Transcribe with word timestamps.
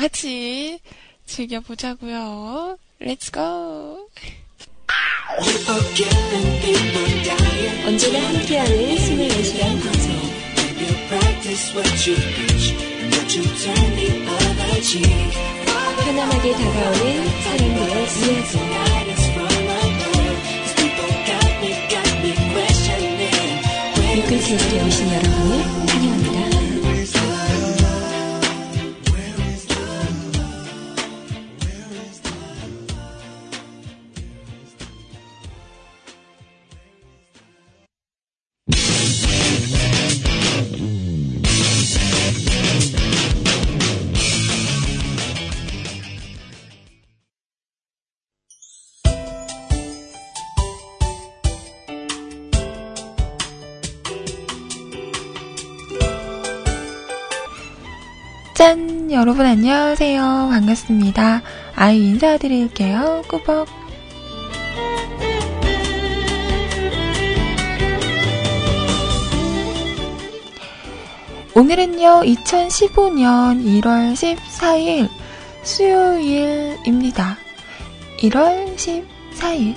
같이 0.00 0.80
즐겨보자고요. 1.26 2.78
Let's 3.02 3.30
go. 3.32 4.08
언제나 7.86 8.18
함께하는 8.28 8.96
24시간 8.96 9.60
방송 9.82 10.20
편안하게 16.02 16.52
다가오는 16.52 17.28
사람들의 17.42 17.90
이야기 17.92 18.60
뮤클 24.16 24.30
테이블에 24.40 24.82
오신 24.86 25.08
여러분을 25.12 25.52
환영합니다. 25.88 26.39
안녕하세요. 59.62 60.22
반갑습니다. 60.52 61.42
아이 61.74 61.98
인사드릴게요. 61.98 63.20
꾸벅. 63.28 63.68
오늘은요, 71.54 72.22
2015년 72.22 73.62
1월 73.82 74.14
14일 74.14 75.10
수요일입니다. 75.62 77.36
1월 78.20 78.74
14일. 78.76 79.74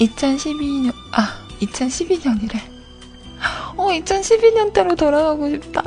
2012년, 0.00 0.94
아, 1.12 1.46
2012년이래. 1.60 2.58
어, 3.76 3.88
2012년대로 3.88 4.96
돌아가고 4.96 5.50
싶다. 5.50 5.82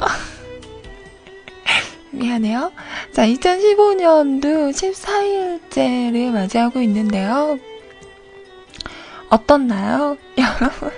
미안해요. 2.12 2.72
자, 3.12 3.26
2015년도 3.26 4.72
14일째를 4.72 6.32
맞이하고 6.32 6.82
있는데요. 6.82 7.58
어떻나요? 9.30 10.18
여러분. 10.38 10.92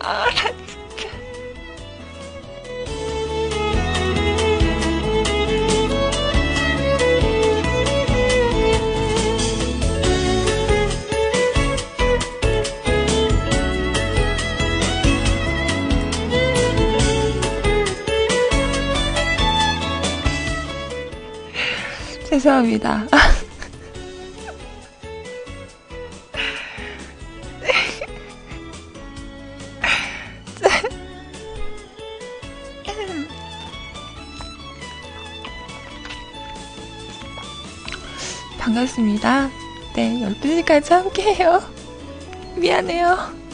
아, 0.00 0.26
죄송합니다. 22.36 23.06
반갑습니다. 38.58 39.48
네, 39.94 40.20
12시까지 40.20 40.90
함께해요. 40.90 41.62
미안해요. 42.56 43.45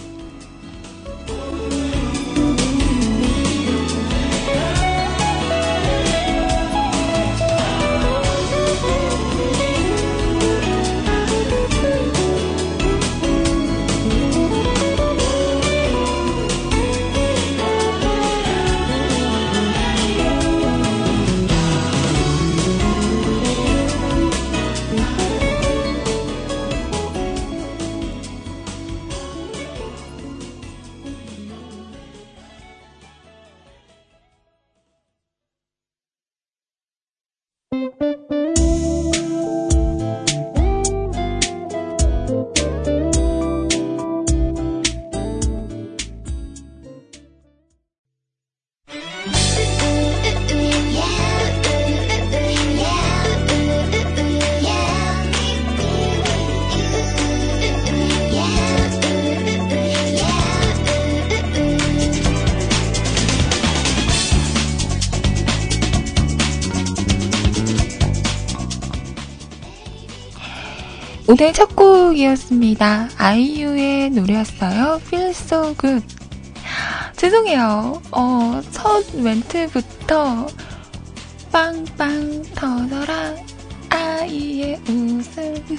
오늘 71.32 71.50
첫 71.54 71.75
곡이었습니다. 71.75 73.09
아이유의 73.16 74.10
노래였어요. 74.10 75.00
Feel 75.06 75.31
So 75.31 75.75
Good. 75.81 76.06
죄송해요. 77.16 78.03
어, 78.10 78.60
첫 78.70 79.16
멘트부터 79.16 80.47
빵빵 81.50 82.43
터져라 82.54 83.34
아이의 83.88 84.78
웃음. 84.87 85.78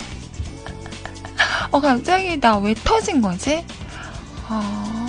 어, 1.70 1.80
갑자기 1.80 2.40
나 2.40 2.58
왜 2.58 2.74
터진 2.74 3.22
거지? 3.22 3.64
어, 4.50 5.06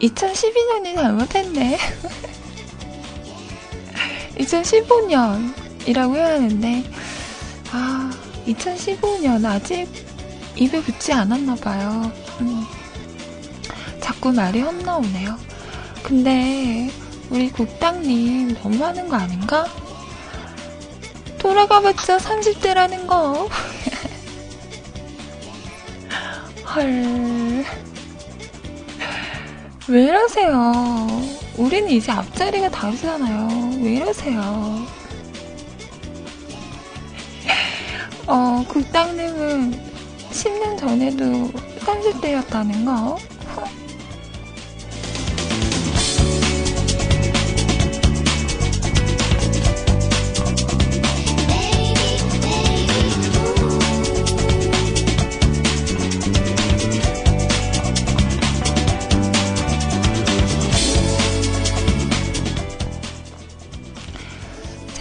2012년이 0.00 0.94
잘못했네. 0.94 1.76
2015년이라고 4.38 6.14
해야 6.14 6.26
하는데, 6.34 6.84
아, 6.86 7.03
2015년 8.46 9.44
아직 9.44 9.86
입에 10.56 10.80
붙지 10.82 11.12
않았나 11.12 11.54
봐요. 11.56 12.10
음, 12.40 12.64
자꾸 14.00 14.32
말이 14.32 14.60
헛나오네요. 14.60 15.36
근데 16.02 16.90
우리 17.30 17.50
국장님 17.50 18.54
너무 18.62 18.84
하는 18.84 19.08
거 19.08 19.16
아닌가? 19.16 19.66
돌아가봤자 21.38 22.18
30대라는 22.18 23.06
거. 23.06 23.48
헐. 26.74 27.64
왜 29.88 30.04
이러세요? 30.04 30.72
우리는 31.56 31.90
이제 31.90 32.10
앞자리가 32.10 32.70
다르잖아요. 32.70 33.78
왜 33.82 33.96
이러세요? 33.96 34.86
어, 38.26 38.64
국장님은 38.68 39.72
10년 40.30 40.78
전에도 40.78 41.24
30대였다는 41.80 42.84
거? 42.84 43.18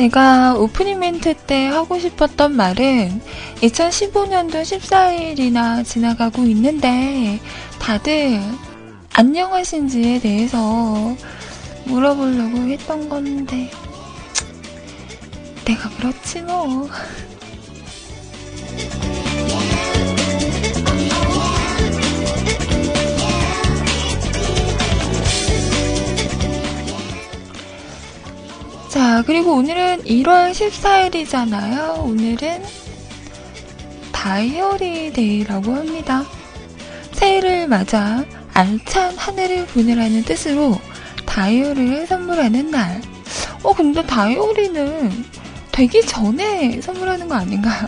제가 0.04 0.56
오프닝 0.56 1.00
멘트 1.00 1.34
때 1.48 1.68
하고 1.68 1.98
싶었던 1.98 2.54
말은 2.58 3.22
2015년도 3.62 4.62
14일이나 4.62 5.86
지나가고 5.86 6.44
있는데 6.44 7.40
다들 7.80 8.42
안녕하신지에 9.14 10.20
대해서 10.20 11.16
물어보려고 11.86 12.58
했던 12.68 13.08
건데 13.08 13.72
내가 15.64 15.90
그렇지 15.92 16.42
뭐. 16.42 16.90
자, 28.94 29.24
그리고 29.26 29.54
오늘은 29.56 30.04
1월 30.04 30.52
14일이잖아요. 30.52 32.06
오늘은 32.06 32.64
다이어리 34.12 35.12
데이라고 35.14 35.74
합니다. 35.74 36.24
새해를 37.12 37.68
맞아 37.68 38.24
알찬 38.54 39.18
한 39.18 39.40
해를 39.40 39.66
보내라는 39.66 40.22
뜻으로 40.26 40.80
다이어리를 41.26 42.06
선물하는 42.06 42.70
날. 42.70 43.02
어, 43.64 43.74
근데 43.74 44.06
다이어리는 44.06 45.26
되기 45.72 46.06
전에 46.06 46.80
선물하는 46.80 47.28
거 47.28 47.34
아닌가요? 47.34 47.88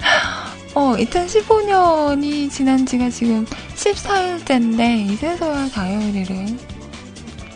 어, 0.74 0.96
2015년이 0.96 2.50
지난 2.50 2.86
지가 2.86 3.10
지금 3.10 3.44
14일째인데, 3.74 5.10
이제서야 5.10 5.68
다이어리를 5.68 6.56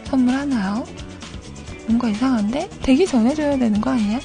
선물하나요? 0.05 1.02
뭔가 1.87 2.09
이상한데? 2.09 2.69
되기 2.83 3.07
전에 3.07 3.35
줘야 3.35 3.57
되는 3.57 3.81
거 3.81 3.91
아니야? 3.91 4.21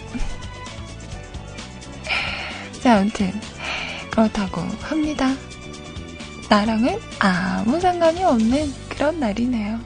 자, 2.81 2.97
아무튼, 2.99 3.31
그렇다고 4.11 4.61
합니다. 4.81 5.33
나랑은 6.49 6.97
아무 7.19 7.79
상관이 7.79 8.23
없는 8.23 8.73
그런 8.89 9.19
날이네요. 9.19 9.79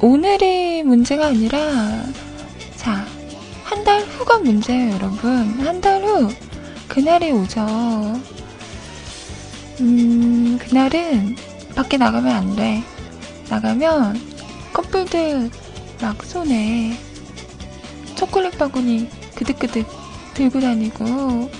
오늘이 0.00 0.82
문제가 0.84 1.26
아니라, 1.26 1.58
달 3.88 4.02
후가 4.02 4.38
문제예요, 4.40 4.94
여러분. 4.96 5.58
한 5.66 5.80
달 5.80 6.02
후, 6.04 6.28
그날이 6.88 7.30
오죠. 7.32 7.64
음, 9.80 10.58
그날은 10.60 11.36
밖에 11.74 11.96
나가면 11.96 12.34
안 12.36 12.54
돼. 12.56 12.82
나가면 13.48 14.20
커플들 14.74 15.50
막 16.02 16.22
손에 16.22 16.98
초콜릿 18.14 18.58
바구니 18.58 19.08
그득그득 19.34 19.86
들고 20.34 20.60
다니고 20.60 21.50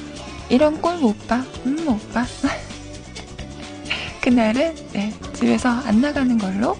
이런 0.50 0.82
꼴 0.82 0.98
못 0.98 1.26
봐. 1.28 1.42
음, 1.64 1.82
못 1.86 2.12
봐. 2.12 2.26
그날은 4.20 4.74
네, 4.92 5.14
집에서 5.32 5.70
안 5.70 6.00
나가는 6.02 6.36
걸로. 6.36 6.76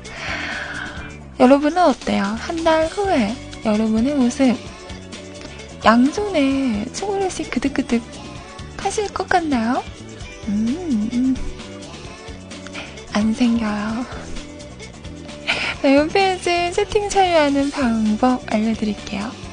여러분은 1.41 1.79
어때요? 1.85 2.25
한 2.25 2.63
달 2.65 2.87
후에 2.89 3.35
여러분의 3.65 4.15
모습 4.17 4.57
양손에 5.85 6.87
초콜릿이 6.93 7.45
그득그득 7.45 8.03
하실 8.77 9.09
것 9.13 9.29
같나요? 9.29 9.83
음, 10.49 11.09
음. 11.13 11.37
안 13.13 13.33
생겨요. 13.33 14.07
네, 15.83 15.97
홈페이지 15.97 16.73
채팅 16.73 17.09
참여하는 17.09 17.71
방법 17.71 18.43
알려드릴게요. 18.53 19.48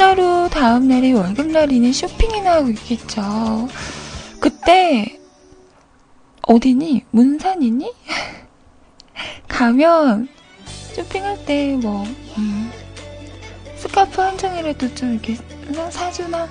한달후 0.00 0.48
다음 0.48 0.88
날이 0.88 1.12
월급날이니 1.12 1.92
쇼핑이나 1.92 2.54
하고 2.54 2.70
있겠죠. 2.70 3.68
그때, 4.40 5.20
어디니? 6.40 7.04
문산이니? 7.10 7.92
가면, 9.46 10.26
쇼핑할 10.94 11.44
때 11.44 11.76
뭐, 11.76 12.04
음, 12.38 12.72
스카프 13.76 14.22
한 14.22 14.38
장이라도 14.38 14.94
좀 14.94 15.12
이렇게 15.12 15.34
사- 15.34 15.90
사주나? 15.90 16.48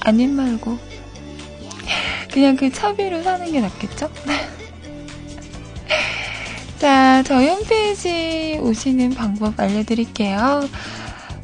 아님 0.00 0.36
말고. 0.36 0.76
그냥 2.30 2.56
그 2.56 2.70
차비로 2.70 3.22
사는 3.22 3.50
게 3.50 3.58
낫겠죠? 3.58 4.10
자, 6.78 7.22
저희 7.22 7.48
홈페이지 7.48 8.58
오시는 8.60 9.14
방법 9.14 9.58
알려드릴게요. 9.58 10.68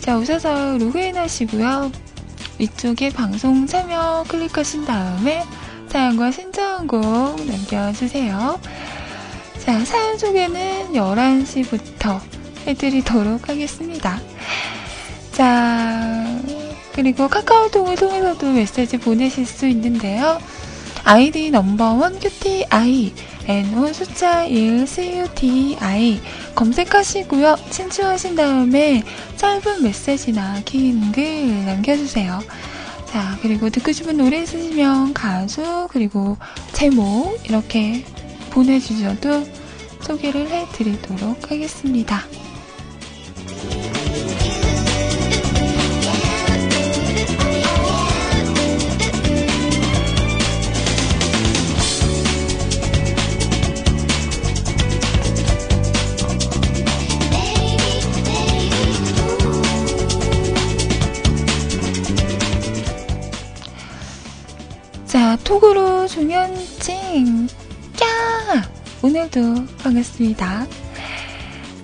자, 0.00 0.18
오셔서 0.18 0.78
로그인 0.78 1.16
하시고요. 1.16 1.92
위쪽에 2.58 3.10
방송 3.10 3.64
참여 3.66 4.24
클릭하신 4.28 4.84
다음에 4.84 5.44
사연과 5.88 6.32
신청곡 6.32 7.00
남겨주세요. 7.46 8.58
자, 9.64 9.84
사연 9.84 10.18
소개는 10.18 10.92
11시부터 10.92 12.20
해드리도록 12.66 13.48
하겠습니다. 13.48 14.20
자, 15.32 16.26
그리고 16.92 17.28
카카오톡을 17.28 17.96
통해서도 17.96 18.52
메시지 18.52 18.98
보내실 18.98 19.46
수 19.46 19.66
있는데요. 19.68 20.38
아이디 21.04 21.50
넘버원 21.50 22.18
QTI, 22.20 23.12
NO 23.46 23.92
숫자 23.92 24.44
1 24.44 24.86
CUTI 24.86 26.20
검색하시고요. 26.54 27.56
신청하신 27.70 28.36
다음에 28.36 29.02
짧은 29.36 29.82
메시지나 29.82 30.60
긴 30.64 31.12
글 31.12 31.64
남겨주세요. 31.64 32.40
자, 33.06 33.36
그리고 33.42 33.68
듣고 33.70 33.92
싶은 33.92 34.16
노래 34.16 34.42
있으시면 34.42 35.12
가수, 35.12 35.88
그리고 35.90 36.36
제목, 36.72 37.38
이렇게 37.48 38.04
보내주셔도 38.52 39.46
소개를 40.02 40.46
해드리도록 40.46 41.50
하겠습니다. 41.50 42.22
자, 65.06 65.36
톡으로 65.44 66.06
종현찡, 66.06 67.46
야! 67.48 67.61
오늘도 69.02 69.66
반갑습니다. 69.82 70.66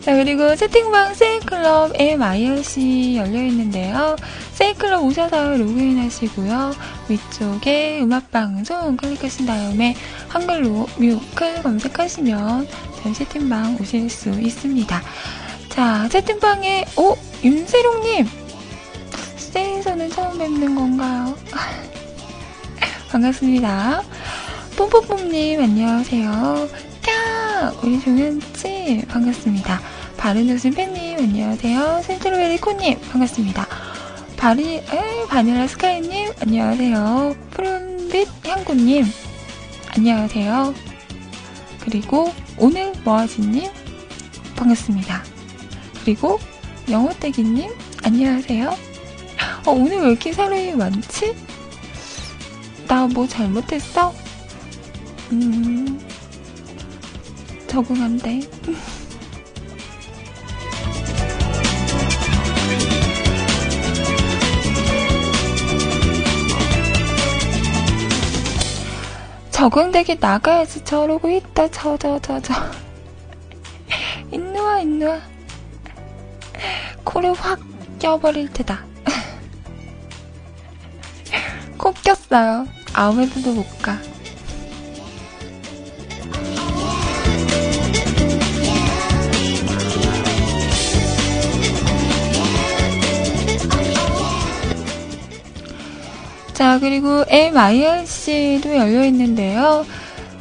자, 0.01 0.15
그리고 0.15 0.55
채팅방 0.55 1.15
세이클럽 1.15 1.93
MIRC 2.01 3.17
열려있는데요. 3.17 4.15
세이클럽 4.53 5.03
오셔서 5.03 5.57
로그인 5.57 5.99
하시고요. 5.99 6.73
위쪽에 7.09 8.01
음악방송 8.01 8.97
클릭하신 8.97 9.47
다음에 9.47 9.97
한글로 10.29 10.87
뮤클 10.97 11.63
검색하시면 11.63 12.69
저희 13.03 13.13
채팅방 13.13 13.79
오실 13.81 14.09
수 14.09 14.31
있습니다. 14.31 15.03
자, 15.71 16.09
채팅방에, 16.09 16.85
오! 16.97 17.17
윤세롱님! 17.43 18.27
세에서는 19.37 20.09
처음 20.11 20.39
뵙는 20.39 20.75
건가요? 20.75 21.37
반갑습니다. 23.11 24.03
뿜뿜뿜님, 24.77 25.61
안녕하세요. 25.61 26.69
야! 27.09 27.73
우리 27.83 28.01
종현씨, 28.01 29.05
반갑습니다. 29.09 29.81
바른 30.17 30.49
웃음 30.51 30.73
팬님, 30.73 31.19
안녕하세요. 31.19 32.03
센트로베리코님, 32.05 33.01
반갑습니다. 33.01 33.67
바리, 34.37 34.77
에, 34.77 35.27
바닐라 35.29 35.67
스카이님, 35.67 36.33
안녕하세요. 36.41 37.37
푸른빛 37.51 38.29
향구님, 38.47 39.05
안녕하세요. 39.97 40.75
그리고 41.81 42.33
오늘 42.59 42.93
뭐하지님, 43.05 43.71
반갑습니다. 44.57 45.23
그리고 46.05 46.39
영호떼기님, 46.91 47.71
안녕하세요. 48.05 48.71
어, 49.67 49.71
오늘 49.73 50.01
왜 50.01 50.09
이렇게 50.11 50.33
사람이 50.33 50.73
많지? 50.75 51.35
나 52.87 53.07
뭐 53.07 53.29
잘못했어? 53.29 54.15
음, 55.31 56.01
적응한대. 57.69 58.41
적응되게 69.51 70.17
나가야지. 70.21 70.85
저러고 70.85 71.29
있다. 71.31 71.69
저 71.71 71.97
저 71.99 72.19
저저. 72.21 72.55
인누아 74.33 74.81
인누아. 74.81 75.21
코를 77.05 77.33
확 77.35 77.61
껴버릴 77.99 78.53
테다. 78.53 78.85
코 81.77 81.93
꼈어요. 81.93 82.67
아무 82.95 83.29
데도 83.29 83.53
못가 83.53 83.99
자, 96.59 96.81
그리고 96.81 97.23
MIRC도 97.29 98.75
열려 98.75 99.05
있는데요. 99.05 99.87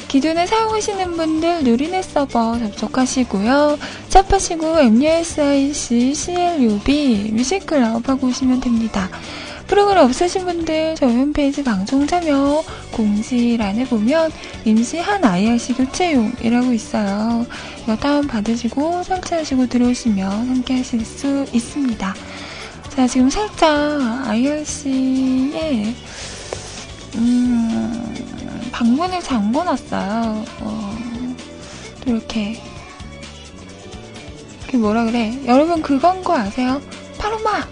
기존에 0.07 0.47
사용하시는 0.47 1.11
분들 1.11 1.63
누리넷 1.63 2.03
서버 2.03 2.57
접속하시고요. 2.57 3.77
샵하시고 4.09 4.79
MUSIC 4.79 6.15
CLUB 6.15 7.33
뮤직클럽 7.33 8.09
하고 8.09 8.27
오시면 8.29 8.61
됩니다. 8.61 9.11
프로그램 9.67 10.05
없으신 10.05 10.45
분들 10.45 10.95
저희 10.95 11.13
홈페이지 11.13 11.63
방송 11.63 12.07
참여 12.07 12.63
공지란에 12.93 13.85
보면 13.85 14.31
임시한 14.65 15.23
IRC 15.23 15.75
교체용이라고 15.75 16.73
있어요. 16.73 17.45
이거 17.83 17.95
다운받으시고 17.95 19.03
설치하시고 19.03 19.67
들어오시면 19.67 20.31
함께 20.31 20.77
하실 20.77 21.05
수 21.05 21.45
있습니다. 21.53 22.15
자, 22.97 23.05
지금 23.05 23.29
살짝 23.29 24.27
IRC에, 24.27 25.93
음, 27.13 28.15
방문을 28.71 29.21
잠궈놨어요. 29.21 30.43
어, 30.61 30.97
또 32.03 32.09
이렇게, 32.09 32.59
그 34.67 34.77
뭐라 34.77 35.05
그래. 35.05 35.39
여러분 35.45 35.83
그건 35.83 36.23
거 36.23 36.39
아세요? 36.39 36.81
파로마! 37.19 37.67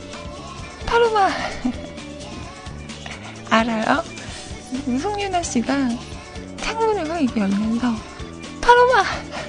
파로마! 0.86 1.32
알아요? 3.50 4.04
송윤아 5.02 5.42
씨가 5.42 5.90
창문을 6.62 7.06
막 7.06 7.20
이렇게 7.20 7.42
열면서, 7.42 7.96
파로마! 8.62 9.04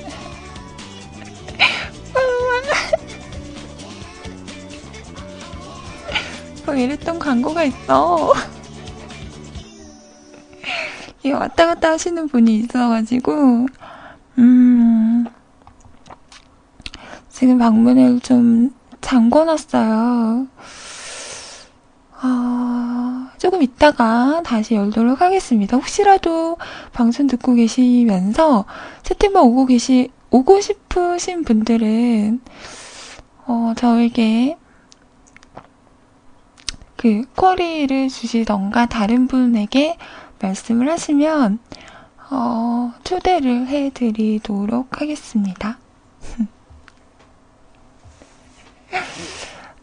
뭐 6.67 6.75
이랬던 6.75 7.21
광고가 7.21 7.63
있어. 7.63 8.35
이 11.23 11.31
왔다 11.31 11.67
갔다 11.67 11.93
하시는 11.93 12.27
분이 12.27 12.57
있어가지고, 12.57 13.69
음, 14.39 15.27
지금 17.29 17.59
방문을 17.59 18.19
좀 18.21 18.71
잠궈놨어요. 19.01 20.49
어, 22.23 23.29
조금 23.39 23.63
있다가 23.63 24.43
다시 24.45 24.75
열도록 24.75 25.21
하겠습니다. 25.21 25.77
혹시라도 25.77 26.57
방송 26.93 27.29
듣고 27.29 27.55
계시면서 27.55 28.65
채팅방 29.05 29.45
오고 29.45 29.67
계시, 29.67 30.11
오고 30.31 30.61
싶으신 30.61 31.45
분들은, 31.45 32.41
어, 33.47 33.73
저에게 33.77 34.57
그 36.97 37.25
쿼리를 37.35 38.09
주시던가 38.09 38.87
다른 38.87 39.27
분에게 39.27 39.99
말씀을 40.41 40.91
하시면 40.91 41.59
어, 42.31 42.93
초대를 43.05 43.69
해드리도록 43.69 45.01
하겠습니다. 45.01 45.79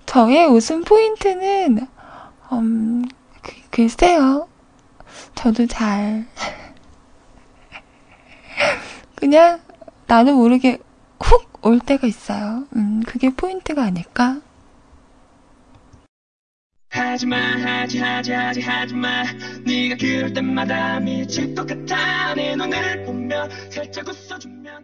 저의 0.05 0.45
웃음 0.47 0.83
포인트는 0.83 1.87
음, 2.51 3.05
그, 3.41 3.53
글쎄요. 3.69 4.47
저도 5.35 5.67
잘 5.67 6.25
그냥 9.15 9.61
나도 10.07 10.35
모르게 10.35 10.79
훅 11.19 11.53
올 11.63 11.79
때가 11.79 12.05
있어요. 12.07 12.65
음, 12.75 13.01
그게 13.07 13.29
포인트가 13.29 13.83
아닐까? 13.83 14.41
하지마 16.93 17.35
하지 17.35 17.97
하지 17.97 18.31
하지 18.31 18.61
하지마. 18.61 19.23
네가 19.65 19.95
그럴 19.99 20.31
때마다 20.31 20.99
미칠 20.99 21.55
것 21.55 21.65
같아. 21.65 22.35
내 22.35 22.55
눈을 22.55 23.03
보며 23.05 23.49
살짝 23.71 24.07
웃어주면 24.07 24.83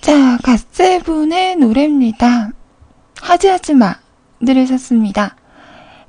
자 0.00 0.38
갓세븐의 0.42 1.56
노래입니다. 1.56 2.50
하지 3.22 3.46
하지마. 3.46 3.94
들으셨습니다. 4.44 5.36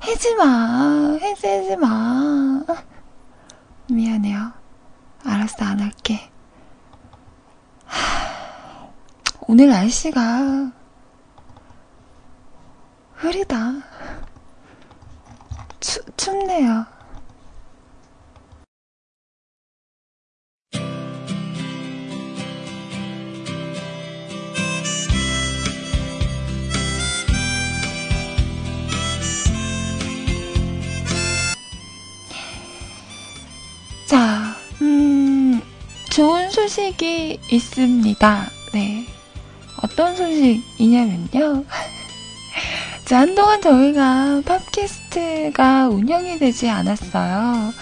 해지마. 0.02 1.18
해지 1.20 1.46
해지마. 1.46 2.64
미안해요. 3.88 4.52
알았어 5.24 5.64
안 5.64 5.78
할게. 5.78 6.18
하, 7.84 8.88
오늘 9.46 9.68
날씨가 9.68 10.72
흐리다. 13.22 13.74
추, 15.78 16.00
춥네요. 16.16 16.84
자, 34.06 34.56
음, 34.82 35.62
좋은 36.10 36.50
소식이 36.50 37.38
있습니다. 37.48 38.50
네. 38.72 39.06
어떤 39.80 40.16
소식이냐면요. 40.16 41.64
자, 43.04 43.20
한동안 43.20 43.60
저희가 43.60 44.42
팟캐스트가 44.44 45.88
운영이 45.88 46.38
되지 46.38 46.68
않았어요. 46.68 47.72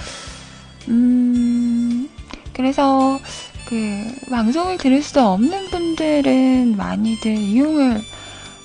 음, 0.88 2.08
그래서 2.52 3.20
그 3.66 4.12
방송을 4.30 4.78
들을 4.78 5.02
수 5.02 5.20
없는 5.20 5.68
분들은 5.70 6.76
많이들 6.76 7.36
이용을 7.36 8.02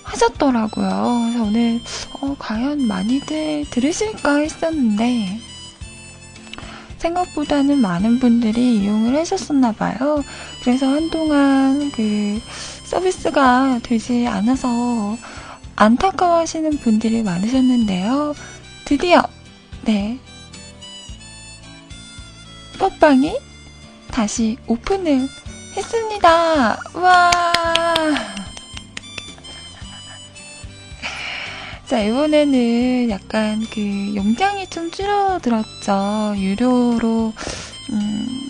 하셨더라고요. 0.03 1.21
그래서 1.23 1.43
오늘 1.43 1.79
어, 2.21 2.35
과연 2.39 2.87
많이들 2.87 3.65
들으실까 3.69 4.37
했었는데 4.37 5.39
생각보다는 6.97 7.79
많은 7.79 8.19
분들이 8.19 8.81
이용을 8.81 9.15
하셨었나 9.17 9.73
봐요. 9.73 10.23
그래서 10.63 10.87
한동안 10.87 11.91
그 11.91 12.39
서비스가 12.85 13.79
되지 13.83 14.25
않아서 14.25 15.17
안타까워하시는 15.75 16.77
분들이 16.79 17.21
많으셨는데요. 17.23 18.33
드디어, 18.85 19.21
네. 19.83 20.19
팟빵이 22.79 23.37
다시 24.11 24.57
오픈을 24.67 25.27
했습니다. 25.75 26.79
와! 26.93 27.31
자, 31.85 32.01
이번에는 32.01 33.09
약간 33.09 33.65
그 33.71 34.15
용량이 34.15 34.67
좀 34.67 34.89
줄어들었죠. 34.91 36.35
유료로, 36.37 37.33
음, 37.91 38.49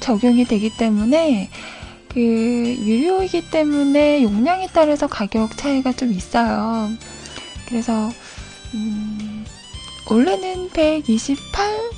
적용이 0.00 0.44
되기 0.44 0.68
때문에, 0.76 1.48
그, 2.14 2.20
유료이기 2.20 3.50
때문에 3.50 4.22
용량에 4.22 4.68
따라서 4.72 5.06
가격 5.06 5.56
차이가 5.56 5.92
좀 5.92 6.12
있어요. 6.12 6.90
그래서, 7.66 8.10
음, 8.74 9.44
원래는 10.10 10.70
128 10.70 11.90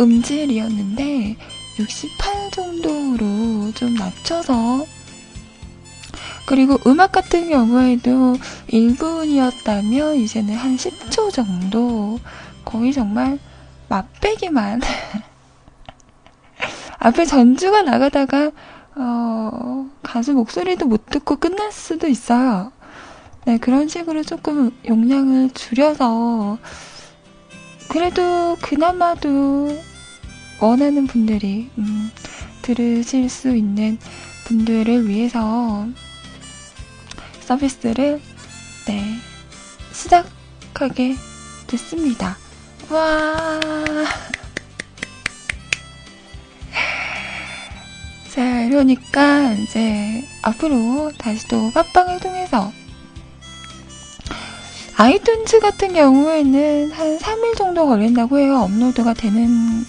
음질이었는데, 0.00 1.36
68 1.78 2.50
정도로 2.50 3.72
좀 3.74 3.94
낮춰서 3.94 4.84
그리고 6.46 6.78
음악 6.86 7.12
같은 7.12 7.50
경우에도 7.50 8.36
1분이었다면 8.68 10.16
이제는 10.16 10.54
한 10.56 10.76
10초 10.76 11.32
정도 11.32 12.18
거의 12.64 12.92
정말 12.92 13.38
맛배기만 13.88 14.80
앞에 16.98 17.24
전주가 17.24 17.82
나가다가 17.82 18.50
어, 18.96 19.88
가수 20.02 20.32
목소리도 20.32 20.86
못 20.86 21.06
듣고 21.06 21.36
끝날 21.36 21.70
수도 21.70 22.08
있어요. 22.08 22.72
네, 23.44 23.58
그런 23.58 23.88
식으로 23.88 24.24
조금 24.24 24.72
용량을 24.86 25.50
줄여서 25.50 26.58
그래도 27.88 28.56
그나마도 28.60 29.70
원하는 30.60 31.06
분들이 31.06 31.70
음, 31.78 32.10
들으실 32.62 33.30
수 33.30 33.54
있는 33.54 33.98
분들을 34.44 35.08
위해서 35.08 35.86
서비스를 37.40 38.20
네 38.86 39.14
시작하게 39.92 41.16
됐습니다. 41.66 42.36
와. 42.90 43.60
자, 48.68 48.74
이러니까 48.74 49.52
이제 49.54 50.22
앞으로 50.42 51.10
다시 51.16 51.48
또 51.48 51.70
팟빵을 51.70 52.20
통해서 52.20 52.70
아이튠즈 54.96 55.60
같은 55.60 55.94
경우에는 55.94 56.92
한 56.92 57.18
3일 57.18 57.56
정도 57.56 57.86
걸린다고 57.86 58.38
해요. 58.38 58.58
업로드가 58.58 59.14
되는 59.14 59.86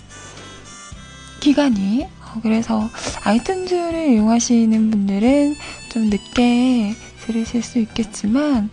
기간이. 1.42 2.04
어, 2.04 2.40
그래서 2.42 2.90
아이튠즈를 3.24 4.14
이용하시는 4.14 4.92
분들은 4.92 5.56
좀 5.90 6.10
늦게 6.10 6.94
들으실 7.26 7.62
수 7.62 7.80
있겠지만 7.80 8.70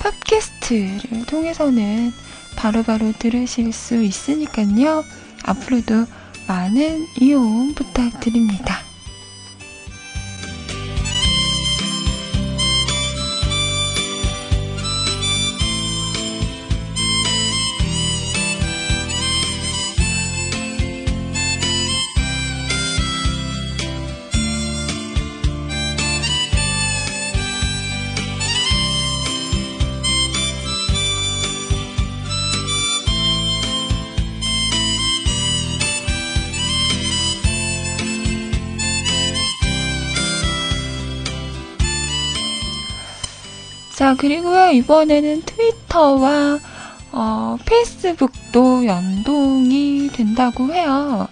팟캐스트를 0.00 1.24
통해서는 1.26 2.12
바로바로 2.56 2.98
바로 2.98 3.12
들으실 3.18 3.72
수 3.72 4.02
있으니까요. 4.02 5.04
앞으로도 5.44 6.06
많은 6.48 7.06
이용 7.20 7.72
부탁드립니다. 7.74 8.87
자, 44.08 44.14
그리고요, 44.14 44.70
이번에는 44.70 45.42
트위터와, 45.42 46.58
어, 47.12 47.58
페이스북도 47.66 48.86
연동이 48.86 50.08
된다고 50.10 50.72
해요. 50.72 51.28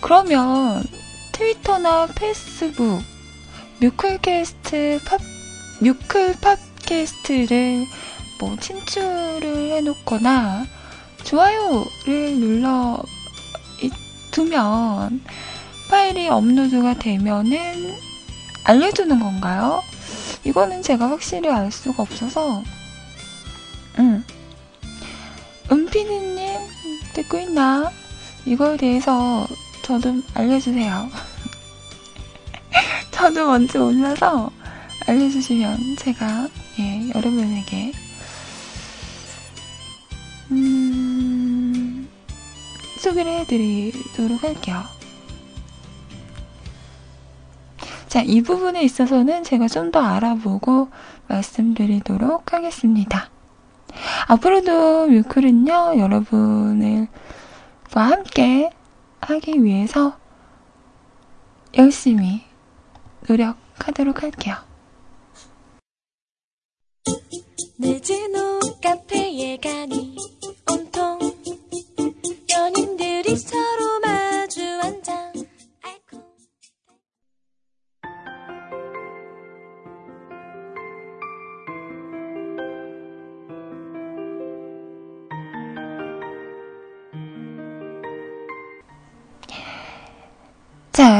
그러면, 0.00 0.82
트위터나 1.30 2.08
페이스북, 2.16 3.04
뮤클캐스트, 3.80 4.98
팝, 5.04 5.20
뮤클 5.78 6.34
팝캐스트를 6.40 7.86
뭐, 8.40 8.56
친추를 8.58 9.74
해놓거나, 9.76 10.66
좋아요를 11.22 12.40
눌러 12.40 13.00
두면, 14.32 15.22
파일이 15.88 16.28
업로드가 16.28 16.94
되면은, 16.94 17.94
알려주는 18.64 19.20
건가요? 19.20 19.84
이거는 20.44 20.82
제가 20.82 21.10
확실히 21.10 21.50
알 21.50 21.70
수가 21.70 22.02
없어서, 22.02 22.62
응. 23.98 24.24
은피디님, 25.70 26.58
듣고 27.14 27.38
있나? 27.38 27.90
이거에 28.46 28.76
대해서 28.76 29.46
저도 29.82 30.22
알려주세요. 30.34 31.10
저도 33.10 33.46
뭔지 33.46 33.78
몰라서 33.78 34.50
알려주시면 35.06 35.96
제가, 35.98 36.48
예, 36.78 37.10
여러분에게, 37.14 37.92
음, 40.50 42.08
소개를 43.00 43.40
해드리도록 43.40 44.42
할게요. 44.42 44.97
자, 48.18 48.24
이 48.24 48.42
부분에 48.42 48.82
있어서는 48.82 49.44
제가 49.44 49.68
좀 49.68 49.92
더 49.92 50.00
알아보고 50.00 50.88
말씀드리도록 51.28 52.52
하겠습니다. 52.52 53.30
앞으로도 54.26 55.06
뮤클은요, 55.06 55.98
여러분과 55.98 57.06
함께 57.94 58.70
하기 59.20 59.62
위해서 59.62 60.18
열심히 61.76 62.42
노력하도록 63.28 64.20
할게요. 64.24 64.56
늦은 67.78 68.32
카페에 68.82 69.58
가니 69.58 70.16
온통 70.68 71.20
연인들이 72.52 73.36
서 73.36 73.67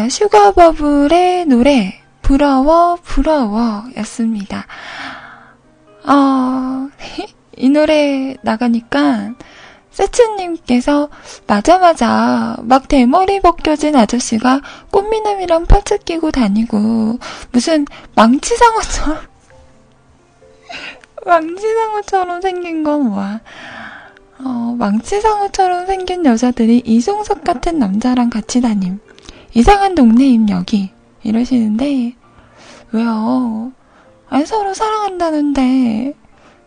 자, 0.09 0.11
슈가버블의 0.11 1.45
노래, 1.47 2.01
부러워, 2.23 2.97
부러워 3.03 3.85
였습니다. 3.99 4.67
어, 6.05 6.89
이 7.57 7.69
노래 7.69 8.35
나가니까, 8.41 9.35
세츠님께서, 9.91 11.11
맞아, 11.47 11.79
맞아. 11.79 12.57
막 12.63 12.89
대머리 12.89 13.41
벗겨진 13.41 13.97
아저씨가 13.97 14.63
꽃미남이랑 14.91 15.67
팔찌 15.67 15.99
끼고 15.99 16.31
다니고, 16.31 17.19
무슨 17.53 17.85
망치상어처럼, 18.15 19.19
망치상어처럼 21.27 22.41
생긴 22.41 22.83
건 22.83 23.11
뭐야. 23.11 23.41
어, 24.39 24.75
망치상어처럼 24.79 25.87
생긴 25.87 26.25
여자들이 26.25 26.79
이종석 26.87 27.45
같은 27.45 27.79
남자랑 27.79 28.31
같이 28.31 28.63
다님. 28.63 29.01
이상한 29.55 29.95
동네임 29.95 30.49
여기 30.51 30.91
이러시는데 31.23 32.15
왜요? 32.93 33.73
아니 34.29 34.47
서로 34.47 34.75
사랑한다는데 34.75 36.15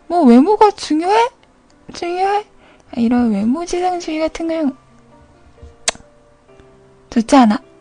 뭐 0.08 0.22
외모가 0.22 0.70
중요해? 0.70 1.28
중요해? 1.94 2.44
이런 2.96 3.32
외모지상주의 3.32 4.18
같은 4.20 4.48
거 4.48 4.76
좋지 7.10 7.36
않아? 7.36 7.71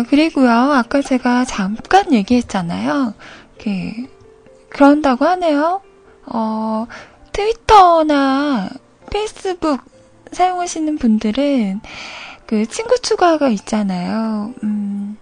자, 0.00 0.04
그리고요. 0.08 0.50
아까 0.50 1.02
제가 1.02 1.44
잠깐 1.44 2.14
얘기했잖아요. 2.14 3.12
그, 3.58 3.92
그런다고 4.70 5.26
하네요. 5.26 5.82
어, 6.24 6.86
트위터나 7.32 8.70
페이스북 9.10 9.82
사용하시는 10.32 10.96
분들은 10.96 11.82
그 12.46 12.64
친구 12.66 12.98
추가가 13.00 13.48
있잖아요. 13.50 14.54
음, 14.62 15.18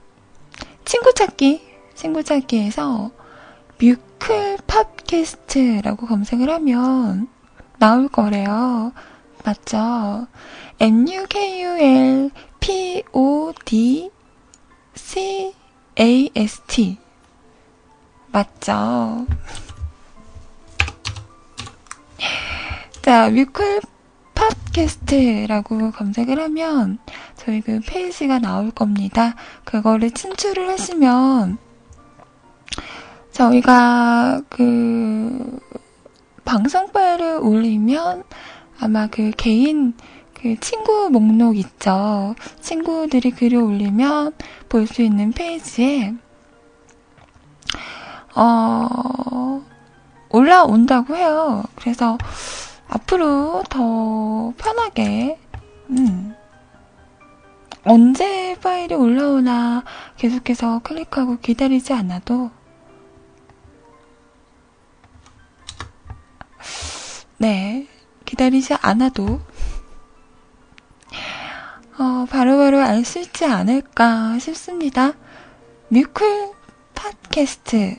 친구 0.84 1.12
찾기, 1.12 1.60
친구 1.96 2.22
찾기에서 2.22 3.10
뮤클 3.80 4.58
팟캐스트라고 4.68 6.06
검색을 6.06 6.50
하면 6.50 7.26
나올 7.78 8.06
거래요. 8.06 8.92
맞죠? 9.44 10.28
M-U-K-U-L 10.78 12.30
P-O-D 12.60 14.10
C-A-S-T. 14.98 16.98
맞죠? 18.32 19.26
자, 23.00 23.30
뮤클 23.30 23.80
팟캐스트라고 24.34 25.92
검색을 25.92 26.40
하면 26.40 26.98
저희 27.36 27.60
그 27.60 27.80
페이지가 27.80 28.40
나올 28.40 28.70
겁니다. 28.70 29.34
그거를 29.64 30.10
친출을 30.10 30.68
하시면 30.68 31.58
저희가 33.32 34.42
그 34.48 35.60
방송 36.44 36.90
파일을 36.92 37.38
올리면 37.40 38.24
아마 38.80 39.06
그 39.06 39.30
개인 39.36 39.94
그 40.40 40.58
친구 40.60 41.10
목록 41.10 41.56
있죠. 41.56 42.34
친구들이 42.60 43.30
글을 43.32 43.58
올리면 43.58 44.34
볼 44.68 44.86
수 44.86 45.02
있는 45.02 45.32
페이지에 45.32 46.14
어 48.34 49.62
올라온다고 50.30 51.16
해요. 51.16 51.64
그래서 51.76 52.16
앞으로 52.88 53.64
더 53.68 54.52
편하게 54.58 55.38
음, 55.90 56.34
언제 57.84 58.56
파일이 58.62 58.94
올라오나 58.94 59.84
계속해서 60.16 60.80
클릭하고 60.84 61.38
기다리지 61.40 61.92
않아도 61.94 62.50
네 67.38 67.86
기다리지 68.24 68.74
않아도 68.74 69.40
어, 71.98 72.26
바로바로 72.30 72.78
알 72.80 73.04
수 73.04 73.18
있지 73.18 73.44
않을까 73.44 74.38
싶습니다. 74.38 75.14
뮤클 75.88 76.52
팟캐스트 76.94 77.96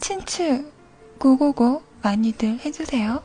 친추 0.00 0.64
고고고 1.18 1.82
많이들 2.02 2.58
해주세요. 2.64 3.22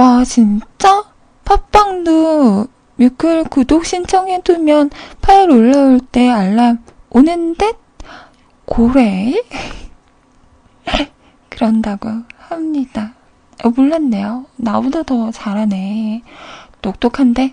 와, 0.00 0.24
진짜? 0.24 1.04
팟빵도 1.44 2.68
뮤클 2.96 3.44
구독 3.44 3.84
신청해두면 3.84 4.88
파일 5.20 5.50
올라올 5.50 6.00
때 6.00 6.26
알람 6.26 6.82
오는 7.10 7.54
듯? 7.54 7.76
고래? 8.64 9.34
그런다고 11.50 12.08
합니다. 12.38 13.12
어, 13.62 13.68
몰랐네요. 13.68 14.46
나보다 14.56 15.02
더 15.02 15.30
잘하네. 15.30 16.22
똑똑한데? 16.80 17.52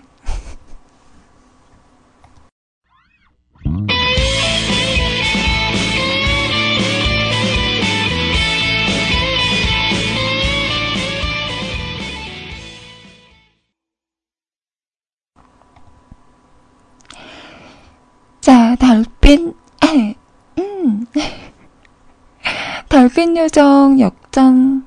요정 23.48 23.98
역전 23.98 24.86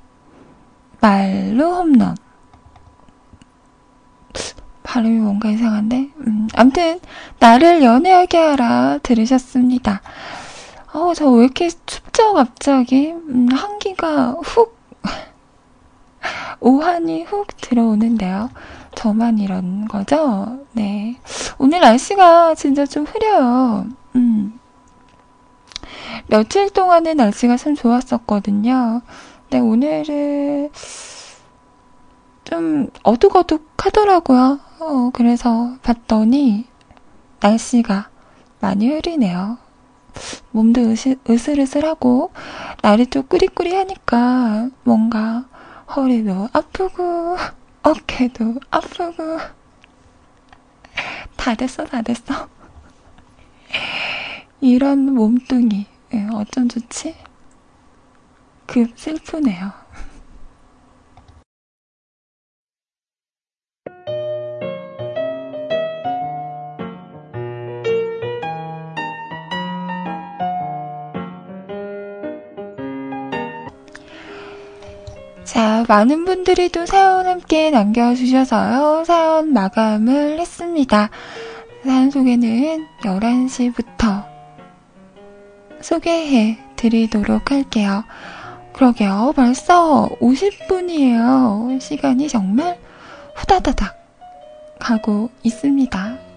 말로 0.99 1.77
홈런. 1.77 2.15
발음이 4.83 5.17
뭔가 5.17 5.49
이상한데? 5.49 6.11
음, 6.27 6.47
암튼, 6.53 6.99
나를 7.39 7.81
연애하게 7.81 8.37
하라 8.37 8.99
들으셨습니다. 9.01 10.01
어, 10.93 11.13
저 11.15 11.31
왜 11.31 11.45
이렇게 11.45 11.69
춥죠, 11.69 12.33
갑자기? 12.35 13.11
음, 13.13 13.47
한기가 13.51 14.33
훅, 14.43 14.77
오한이 16.61 17.23
훅 17.23 17.47
들어오는데요. 17.61 18.51
저만 18.93 19.39
이런 19.39 19.87
거죠? 19.87 20.59
네. 20.73 21.17
오늘 21.57 21.79
날씨가 21.79 22.53
진짜 22.53 22.85
좀 22.85 23.05
흐려요. 23.05 23.87
음. 24.15 24.59
며칠 26.31 26.69
동안은 26.69 27.17
날씨가 27.17 27.57
참 27.57 27.75
좋았었거든요. 27.75 29.01
근데 29.49 29.59
오늘은 29.59 30.71
좀 32.45 32.89
어둑어둑 33.03 33.67
하더라고요. 33.77 34.61
어, 34.79 35.09
그래서 35.11 35.75
봤더니 35.83 36.67
날씨가 37.41 38.09
많이 38.61 38.87
흐리네요. 38.87 39.57
몸도 40.51 40.89
으시, 40.89 41.17
으슬으슬하고 41.29 42.31
날이 42.81 43.07
좀 43.07 43.23
꾸리꾸리하니까 43.27 44.69
뭔가 44.85 45.43
허리도 45.93 46.47
아프고 46.53 47.35
어깨도 47.83 48.55
아프고 48.69 49.37
다 51.35 51.55
됐어 51.55 51.83
다 51.83 52.01
됐어 52.01 52.47
이런 54.61 55.13
몸뚱이 55.13 55.90
예, 56.13 56.27
어쩜 56.33 56.67
좋지? 56.67 57.15
급 58.67 58.91
슬프네요. 58.97 59.71
자, 75.45 75.83
많은 75.87 76.25
분들이 76.25 76.69
또 76.69 76.85
사연 76.85 77.25
함께 77.25 77.71
남겨주셔서요. 77.71 79.03
사연 79.05 79.51
마감을 79.53 80.39
했습니다. 80.39 81.09
사연 81.83 82.11
소개는 82.11 82.85
11시부터 83.03 84.30
소개해 85.81 86.57
드리도록 86.75 87.51
할게요. 87.51 88.03
그러게요. 88.73 89.33
벌써 89.35 90.09
50분이에요. 90.21 91.79
시간이 91.79 92.27
정말 92.29 92.79
후다다닥 93.35 93.95
가고 94.79 95.29
있습니다. 95.43 96.31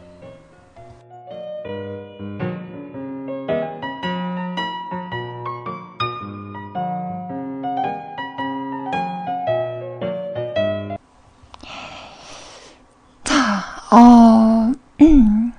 어, 13.94 14.72
음. 15.02 15.52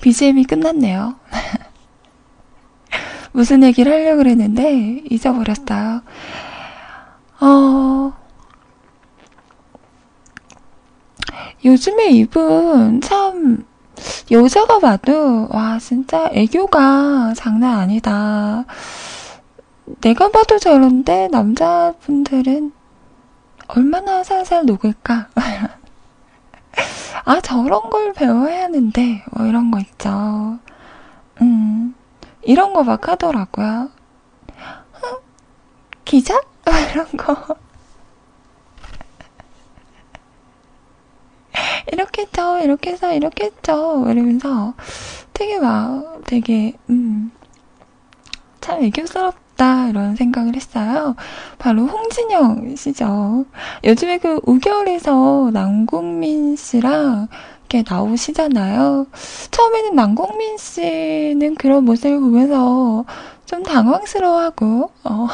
BGM이 0.00 0.44
끝났네요. 0.44 1.16
무슨 3.34 3.64
얘기를 3.64 3.90
하려고 3.92 4.18
그랬는데, 4.18 5.02
잊어버렸어요. 5.10 6.02
어, 7.40 8.12
요즘에 11.64 12.10
이분 12.10 13.00
참, 13.00 13.66
여자가 14.30 14.78
봐도, 14.78 15.48
와, 15.50 15.80
진짜 15.80 16.30
애교가 16.32 17.34
장난 17.34 17.80
아니다. 17.80 18.66
내가 20.00 20.30
봐도 20.30 20.60
저런데 20.60 21.26
남자분들은 21.32 22.70
얼마나 23.66 24.22
살살 24.22 24.64
녹을까? 24.64 25.26
아, 27.24 27.40
저런 27.40 27.90
걸 27.90 28.12
배워야 28.12 28.62
하는데, 28.62 29.24
뭐 29.32 29.44
이런 29.44 29.72
거 29.72 29.80
있죠. 29.80 30.60
음, 31.42 31.83
이런 32.46 32.72
거 32.72 32.82
막 32.82 33.08
하더라고요. 33.08 33.90
기자? 36.04 36.40
이런 36.92 37.06
거. 37.16 37.36
이렇게 41.92 42.22
했죠, 42.22 42.58
이렇게 42.58 42.90
해서, 42.92 43.12
이렇게 43.12 43.44
했죠. 43.44 44.04
이러면서 44.08 44.74
되게 45.32 45.58
막, 45.58 46.22
되게, 46.26 46.74
음, 46.90 47.30
참 48.60 48.82
애교스럽다, 48.82 49.88
이런 49.88 50.16
생각을 50.16 50.56
했어요. 50.56 51.14
바로 51.58 51.86
홍진영 51.86 52.74
씨죠. 52.76 53.44
요즘에 53.84 54.18
그 54.18 54.40
우결에서 54.44 55.50
남궁민 55.52 56.56
씨랑 56.56 57.28
이렇게 57.68 57.84
나오시잖아요. 57.88 59.06
처음에는 59.50 59.94
남궁민 59.94 60.58
씨는 60.58 61.54
그런 61.56 61.84
모습을 61.84 62.20
보면서 62.20 63.04
좀 63.46 63.62
당황스러워하고, 63.62 64.90
어, 65.04 65.26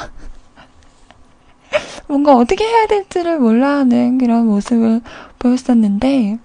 뭔가 2.09 2.37
어떻게 2.37 2.65
해야 2.65 2.87
될지를 2.87 3.39
몰라 3.39 3.79
하는 3.79 4.19
그런 4.19 4.47
모습을 4.47 5.01
보였었는데, 5.39 6.39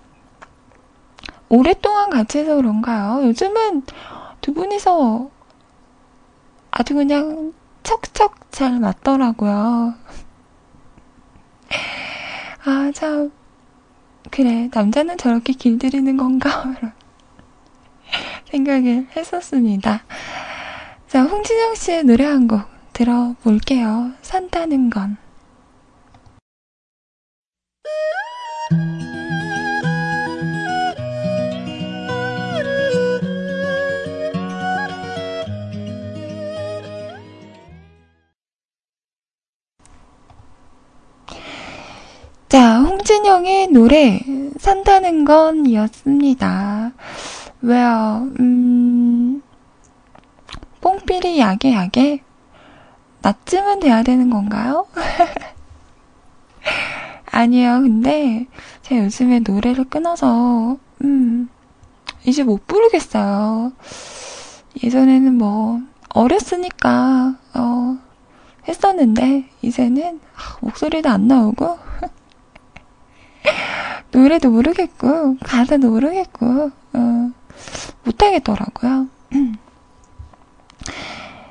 오랫동안 1.49 2.09
같이 2.09 2.39
해서 2.39 2.55
그런가요? 2.55 3.27
요즘은 3.27 3.83
두 4.41 4.53
분이서 4.53 5.29
아주 6.71 6.95
그냥 6.95 7.53
척척 7.83 8.51
잘 8.51 8.79
맞더라고요. 8.79 9.93
아, 12.65 12.91
참. 12.93 13.31
그래, 14.31 14.69
남자는 14.73 15.17
저렇게 15.17 15.53
길들이는 15.53 16.17
건가? 16.17 16.75
생각을 18.49 19.07
했었습니다. 19.15 20.03
자, 21.07 21.23
홍진영 21.23 21.75
씨의 21.75 22.03
노래 22.03 22.25
한 22.25 22.47
곡 22.47 22.61
들어볼게요. 22.93 24.13
산다는 24.21 24.89
건. 24.89 25.17
자, 42.55 42.79
홍진영의 42.79 43.67
노래, 43.71 44.21
산다는 44.57 45.25
건 45.25 45.65
이었습니다. 45.65 46.93
왜요? 47.61 48.29
음, 48.39 49.41
뽕삐리 50.79 51.37
야게 51.37 51.73
야게? 51.73 52.21
낮쯤은 53.21 53.81
돼야 53.81 54.03
되는 54.03 54.29
건가요? 54.29 54.87
아니에요. 57.29 57.81
근데 57.81 58.47
제가 58.83 59.03
요즘에 59.03 59.41
노래를 59.45 59.83
끊어서, 59.89 60.77
음, 61.03 61.49
이제 62.25 62.45
못 62.45 62.65
부르겠어요. 62.67 63.73
예전에는 64.81 65.37
뭐, 65.37 65.81
어렸으니까, 66.07 67.35
어, 67.53 67.97
했었는데, 68.65 69.49
이제는 69.61 70.21
목소리도 70.61 71.09
안 71.09 71.27
나오고, 71.27 71.79
노래도 74.11 74.49
모르겠고, 74.49 75.37
가사도 75.43 75.89
모르겠고, 75.89 76.71
어, 76.93 77.31
못하겠더라고요. 78.03 79.07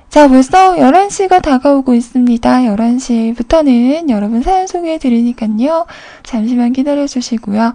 자, 0.09 0.29
벌써 0.29 0.77
11시가 0.77 1.43
다가오고 1.43 1.93
있습니다. 1.95 2.59
11시부터는 2.59 4.09
여러분 4.11 4.43
사연 4.43 4.69
소개해 4.69 4.99
드리니까요. 4.99 5.87
잠시만 6.23 6.73
기다려 6.73 7.07
주시고요. 7.09 7.75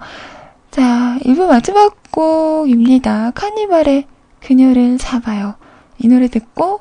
자, 0.71 1.17
1부 1.23 1.47
마지막 1.47 1.97
곡입니다. 2.11 3.31
카니발의 3.31 4.05
그녀를 4.39 4.97
잡아요. 4.97 5.55
이 5.97 6.07
노래 6.07 6.29
듣고 6.29 6.79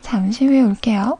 잠시 0.00 0.46
후에 0.46 0.62
올게요. 0.62 1.18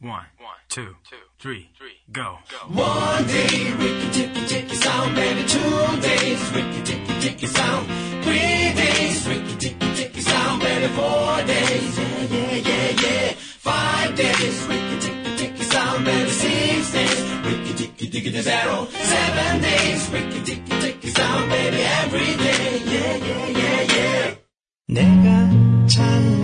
One, 0.00 0.26
two, 0.68 0.94
three, 1.38 1.70
go. 2.12 2.38
One 2.68 3.26
day, 3.26 3.72
Ricky 3.78 4.10
Ticky 4.10 4.46
Ticky 4.46 4.76
Sound, 4.76 5.14
baby. 5.14 5.42
Two 5.48 6.00
days, 6.02 6.50
Ricky 6.52 6.82
Ticky 6.82 7.20
Ticky 7.20 7.46
Sound. 7.46 7.86
Three 8.24 8.74
days, 8.74 9.26
Ricky 9.26 9.56
Ticky 9.56 9.94
Ticky 9.94 10.20
Sound, 10.20 10.60
baby. 10.60 10.88
Four 10.92 11.42
days, 11.46 11.98
yeah, 11.98 12.22
yeah, 12.34 12.54
yeah, 12.68 13.02
yeah. 13.02 13.32
Five 13.68 14.14
days, 14.14 14.66
Ricky 14.68 14.96
Ticky 15.00 15.36
Ticky 15.38 15.62
Sound, 15.64 16.04
baby. 16.04 16.30
Six 16.30 16.92
days, 16.92 17.20
Ricky 17.46 17.72
Ticky 17.74 18.10
Ticky 18.10 18.30
to 18.32 18.42
zero. 18.42 18.86
Seven 18.90 19.62
days, 19.62 20.10
Ricky 20.10 20.42
Ticky 20.44 20.80
Ticky 20.82 21.08
Sound, 21.08 21.50
baby. 21.50 21.80
Every 21.80 22.36
day, 22.44 22.82
yeah, 22.92 23.16
yeah, 23.16 23.46
yeah, 23.58 23.82
yeah. 23.94 24.34
내가 24.86 25.26
찾 25.88 26.37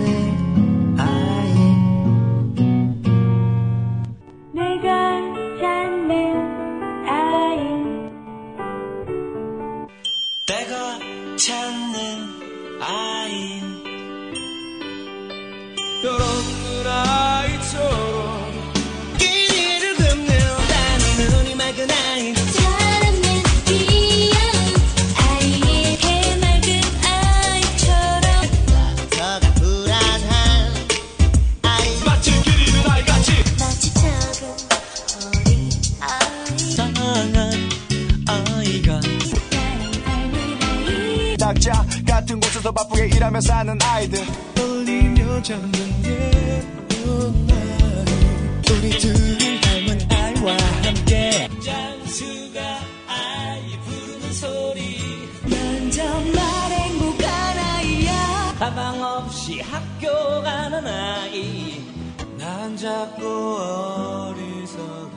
곳에서 42.66 42.72
바쁘게 42.72 43.06
일하며 43.16 43.40
사는 43.40 43.78
아이들. 43.80 44.24
떨리며 44.54 45.42
잠든 45.42 46.04
예쁜 46.04 47.48
아이. 47.50 48.76
우리 48.78 48.90
둘을 48.98 49.60
닮은 49.60 50.08
아이와 50.10 50.56
함께. 50.82 51.48
장수가 51.64 52.60
아이 53.08 53.78
부르는 53.84 54.32
소리. 54.32 54.98
난 55.44 55.90
정말 55.90 56.42
행복한 56.72 57.58
아이야. 57.58 58.54
가방 58.58 59.02
없이 59.02 59.60
학교 59.60 60.42
가는 60.42 60.86
아이. 60.86 61.84
난 62.38 62.76
자꾸 62.76 63.58
어리석은 63.60 65.15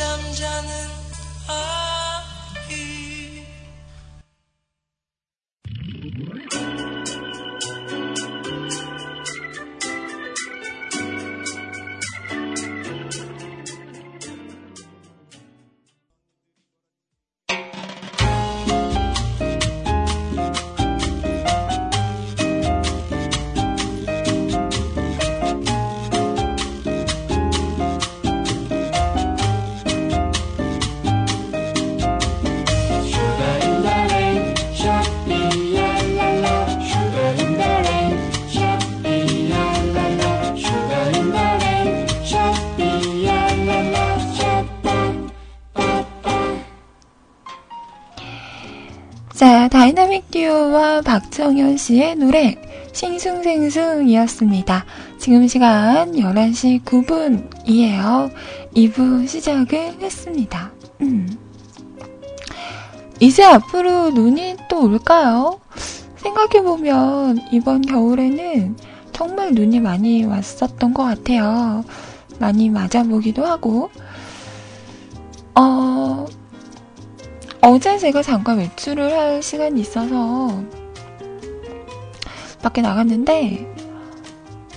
아이 0.00 0.61
씨의 51.92 52.16
노래 52.16 52.56
싱숭생숭이었습니다. 52.92 54.86
지금 55.18 55.46
시간 55.46 56.12
11시 56.12 56.82
9분이에요. 56.84 58.32
2부 58.74 59.28
시작을 59.28 60.00
했습니다. 60.00 60.72
음. 61.02 61.28
이제 63.20 63.44
앞으로 63.44 64.10
눈이 64.10 64.56
또 64.70 64.84
올까요? 64.84 65.60
생각해보면 66.16 67.40
이번 67.52 67.82
겨울에는 67.82 68.74
정말 69.12 69.52
눈이 69.52 69.80
많이 69.80 70.24
왔었던 70.24 70.94
것 70.94 71.02
같아요. 71.02 71.84
많이 72.38 72.70
맞아보기도 72.70 73.44
하고, 73.44 73.90
어, 75.54 76.24
어제 77.60 77.98
제가 77.98 78.22
잠깐 78.22 78.56
외출을 78.58 79.12
할 79.12 79.42
시간이 79.42 79.82
있어서 79.82 80.64
밖에 82.62 82.80
나갔는데, 82.80 83.74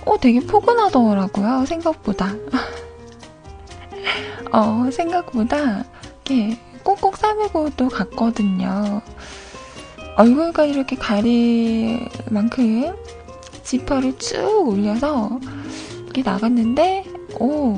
어, 0.06 0.18
되게 0.20 0.40
포근하더라고요, 0.40 1.66
생각보다. 1.66 2.34
어, 4.52 4.90
생각보다, 4.92 5.86
이렇게 6.26 6.58
꽁꽁 6.84 7.16
싸매고 7.16 7.72
또 7.78 7.88
갔거든요. 7.88 9.02
얼굴과 10.18 10.66
이렇게 10.66 10.96
가릴 10.96 12.08
만큼 12.30 12.96
지퍼를 13.64 14.18
쭉 14.18 14.68
올려서 14.68 15.40
이렇게 16.04 16.24
나갔는데, 16.24 17.06
오, 17.40 17.78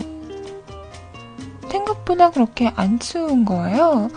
생각보다 1.69 2.31
그렇게 2.31 2.71
안 2.75 2.99
추운 2.99 3.45
거예요. 3.45 4.09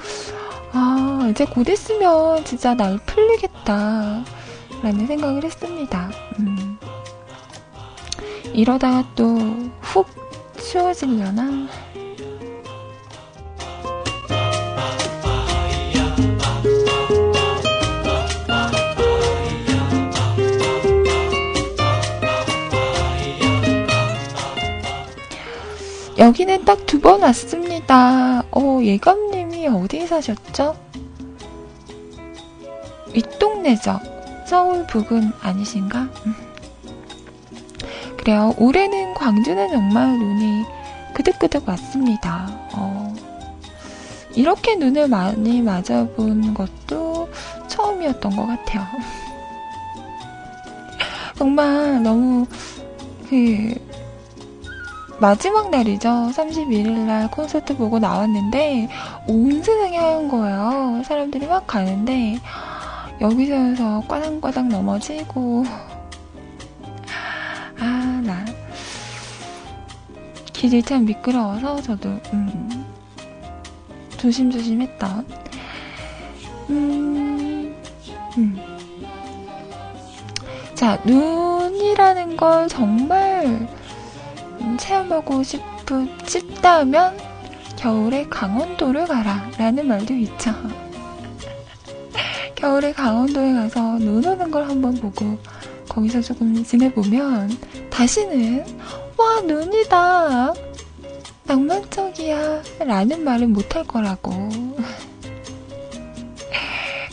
아, 0.72 1.28
이제 1.30 1.44
곧 1.44 1.68
있으면 1.68 2.44
진짜 2.44 2.74
날 2.74 2.98
풀리겠다. 2.98 4.24
라는 4.82 5.06
생각을 5.06 5.44
했습니다. 5.44 6.10
음. 6.38 6.78
이러다가 8.52 9.04
또 9.14 9.24
훅 9.80 10.06
추워지려나? 10.58 11.68
여기는 26.18 26.64
딱 26.64 26.86
두 26.86 27.00
번 27.00 27.22
왔습니다. 27.22 28.42
어, 28.50 28.80
예감님이 28.82 29.68
어디에 29.68 30.06
사셨죠? 30.06 30.76
윗동네죠. 33.14 33.98
서울 34.50 34.84
북은 34.84 35.30
아니신가? 35.42 36.08
음. 36.26 36.34
그래요. 38.18 38.52
올해는 38.58 39.14
광주는 39.14 39.70
정말 39.70 40.18
눈이 40.18 40.64
그득그득 41.14 41.68
왔습니다. 41.68 42.48
어, 42.72 43.14
이렇게 44.34 44.74
눈을 44.74 45.06
많이 45.06 45.62
맞아본 45.62 46.54
것도 46.54 47.28
처음이었던 47.68 48.34
것 48.34 48.46
같아요. 48.46 48.84
정말 51.38 52.02
너무 52.02 52.44
그 53.28 53.72
마지막 55.20 55.70
날이죠. 55.70 56.08
31일 56.34 56.88
날 57.06 57.30
콘서트 57.30 57.76
보고 57.76 58.00
나왔는데 58.00 58.88
온 59.28 59.62
세상이 59.62 59.96
하얀 59.96 60.28
거예요. 60.28 61.02
사람들이 61.04 61.46
막 61.46 61.68
가는데 61.68 62.40
여기서여서 63.20 64.04
꽈당꽈당 64.08 64.68
넘어지고 64.68 65.64
아, 67.78 68.22
나 68.24 68.44
길이 70.52 70.82
참 70.82 71.04
미끄러워서 71.04 71.82
저도 71.82 72.08
음, 72.32 72.86
조심조심 74.16 74.80
했던 74.82 75.26
음, 76.70 77.74
음. 78.38 78.60
자, 80.74 80.98
눈이라는 81.04 82.38
걸 82.38 82.68
정말 82.68 83.44
음, 84.60 84.76
체험하고 84.78 85.42
싶으, 85.42 86.08
싶다면 86.24 87.18
겨울에 87.76 88.24
강원도를 88.24 89.06
가라 89.06 89.50
라는 89.58 89.88
말도 89.88 90.14
있죠. 90.14 90.54
겨울에 92.60 92.92
강원도에 92.92 93.54
가서 93.54 93.98
눈 93.98 94.22
오는 94.22 94.50
걸 94.50 94.68
한번 94.68 94.94
보고 94.96 95.38
거기서 95.88 96.20
조금 96.20 96.62
지내보면 96.62 97.48
다시는 97.88 98.66
와 99.16 99.40
눈이다. 99.40 100.52
낭만적이야. 101.44 102.62
라는 102.80 103.24
말을 103.24 103.48
못할 103.48 103.82
거라고. 103.84 104.30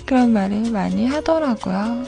그런 0.05 0.33
말을 0.33 0.69
많이 0.69 1.07
하더라고요. 1.07 2.03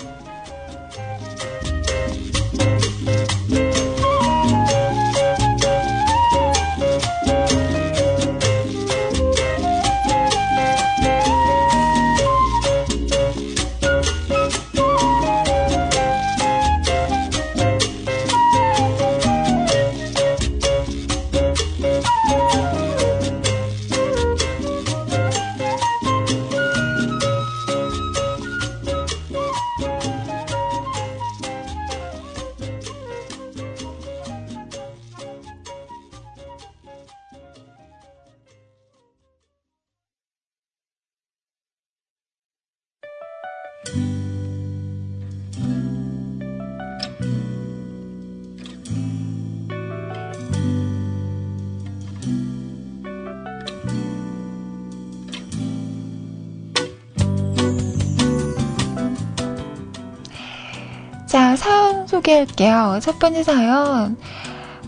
소개할게요. 62.20 63.00
첫 63.02 63.20
번째 63.20 63.44
사연. 63.44 64.18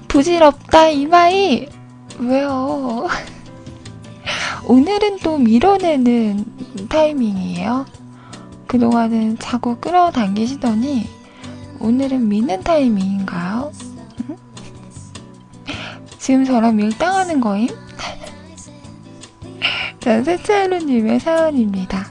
부질없다, 0.07 0.89
이마이! 0.89 1.67
왜요? 2.19 3.07
오늘은 4.67 5.19
또 5.19 5.37
밀어내는 5.37 6.45
타이밍이에요. 6.89 7.85
그동안은 8.67 9.39
자꾸 9.39 9.77
끌어당기시더니, 9.77 11.09
오늘은 11.79 12.27
미는 12.27 12.63
타이밍인가요? 12.63 13.71
응? 14.29 14.37
지금 16.19 16.45
저랑 16.45 16.75
밀당하는 16.75 17.39
거임? 17.39 17.67
자, 19.99 20.23
세차루님의 20.23 21.19
사연입니다. 21.19 22.10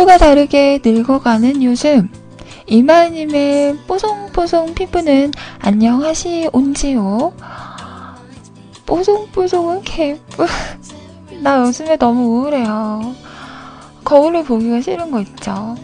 하루가 0.00 0.16
다르게 0.16 0.80
늙어가는 0.82 1.62
요즘 1.62 2.08
이마님의 2.66 3.76
뽀송뽀송 3.86 4.72
피부는 4.72 5.30
안녕하시온지요? 5.58 7.34
뽀송뽀송은 8.86 9.82
개뿔 9.82 10.46
나 11.44 11.60
요즘에 11.60 11.98
너무 11.98 12.22
우울해요 12.28 13.14
거울을 14.02 14.44
보기가 14.44 14.80
싫은 14.80 15.10
거 15.10 15.20
있죠 15.20 15.76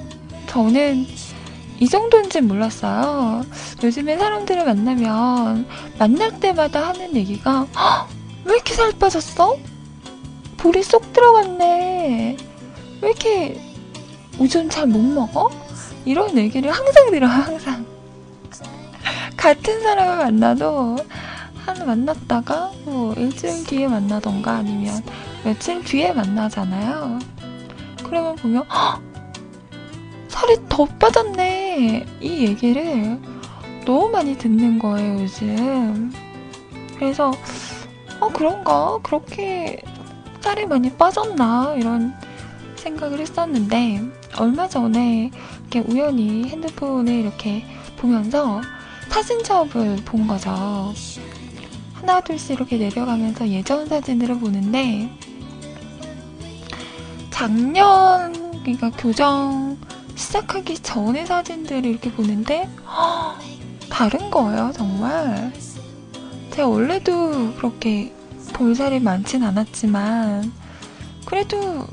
저는 0.47 1.05
이 1.79 1.87
정도인지 1.87 2.41
몰랐어요. 2.41 3.43
요즘에 3.83 4.17
사람들을 4.17 4.65
만나면 4.65 5.67
만날 5.99 6.41
때마다 6.41 6.89
하는 6.89 7.15
얘기가 7.15 7.67
"헉, 7.77 8.09
왜 8.47 8.55
이렇게 8.55 8.73
살 8.73 8.93
빠졌어? 8.93 9.59
볼이 10.57 10.83
쏙 10.83 11.13
들어갔네. 11.13 12.39
왜 13.03 13.09
이렇게 13.11 13.66
오줌 14.39 14.69
잘못 14.69 14.99
먹어? 14.99 15.51
이런 16.05 16.37
얘기를 16.37 16.71
항상 16.71 17.11
들어요, 17.11 17.31
항상. 17.31 17.85
같은 19.37 19.81
사람을 19.83 20.17
만나도 20.25 20.97
한 21.65 21.87
만났다가 21.87 22.73
뭐 22.85 23.13
일주일 23.15 23.65
뒤에 23.65 23.89
만나던가 23.89 24.57
아니면 24.57 25.03
며칠 25.45 25.83
뒤에 25.85 26.13
만나잖아요. 26.13 27.19
그러면 28.05 28.37
보면 28.37 28.65
"헉, 28.71 29.01
살이 30.29 30.57
더 30.69 30.85
빠졌네 30.85 32.07
이 32.21 32.47
얘기를 32.47 33.19
너무 33.85 34.09
많이 34.11 34.37
듣는 34.37 34.79
거예요 34.79 35.21
요즘. 35.21 36.13
그래서 36.99 37.33
어 38.21 38.29
그런가 38.29 38.99
그렇게 39.03 39.81
살이 40.41 40.67
많이 40.67 40.91
빠졌나 40.93 41.75
이런 41.79 42.15
생각을 42.77 43.21
했었는데 43.21 44.03
얼마 44.39 44.69
전에 44.69 45.31
이렇게 45.61 45.81
우연히 45.81 46.49
핸드폰을 46.49 47.13
이렇게 47.13 47.65
보면서 47.97 48.61
사진첩을 49.09 49.97
본 50.05 50.27
거죠. 50.27 50.93
하나 51.95 52.21
둘씩 52.21 52.53
이렇게 52.53 52.77
내려가면서 52.77 53.49
예전 53.49 53.87
사진들을 53.87 54.39
보는데 54.39 55.11
작년 57.31 58.33
그러니까 58.63 58.91
교정 58.91 59.79
시작하기 60.15 60.79
전의 60.81 61.27
사진들을 61.27 61.85
이렇게 61.85 62.11
보는데 62.13 62.69
헉, 62.87 63.39
다른 63.91 64.31
거예요 64.31 64.73
정말. 64.75 65.53
제가 66.51 66.69
원래도 66.69 67.53
그렇게 67.55 68.13
볼살이 68.55 69.01
많진 69.01 69.43
않았지만 69.43 70.53
그래도 71.27 71.87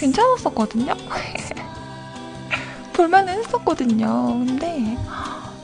괜찮았었거든요. 0.00 0.94
볼만은 2.94 3.38
했었거든요. 3.38 4.44
근데 4.46 4.96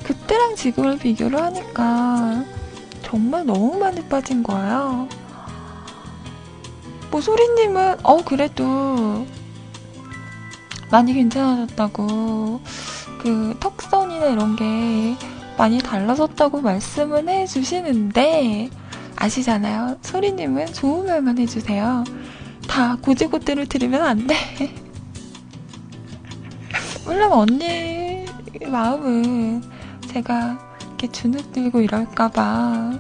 그때랑 0.04 0.54
지금을 0.54 0.98
비교를 0.98 1.42
하니까 1.42 2.44
정말 3.02 3.46
너무 3.46 3.78
많이 3.78 4.02
빠진 4.02 4.42
거예요. 4.42 5.08
뭐 7.10 7.20
소리님은 7.20 7.98
어 8.02 8.22
그래도 8.24 9.26
많이 10.90 11.14
괜찮아졌다고 11.14 12.60
그 13.22 13.56
턱선이나 13.58 14.26
이런 14.26 14.54
게 14.54 15.16
많이 15.56 15.78
달라졌다고 15.78 16.60
말씀은 16.60 17.28
해주시는데 17.28 18.70
아시잖아요. 19.16 19.96
소리님은 20.02 20.66
좋은 20.74 21.06
말만 21.06 21.38
해주세요. 21.38 22.04
다 22.76 22.94
고지고대로 23.00 23.64
들으면 23.64 24.02
안 24.02 24.26
돼. 24.26 24.36
물론 27.06 27.32
언니 27.32 28.26
마음은 28.66 29.62
제가 30.08 30.58
이렇게 30.82 31.10
주눅 31.10 31.52
들고 31.52 31.80
이럴까봐 31.80 32.92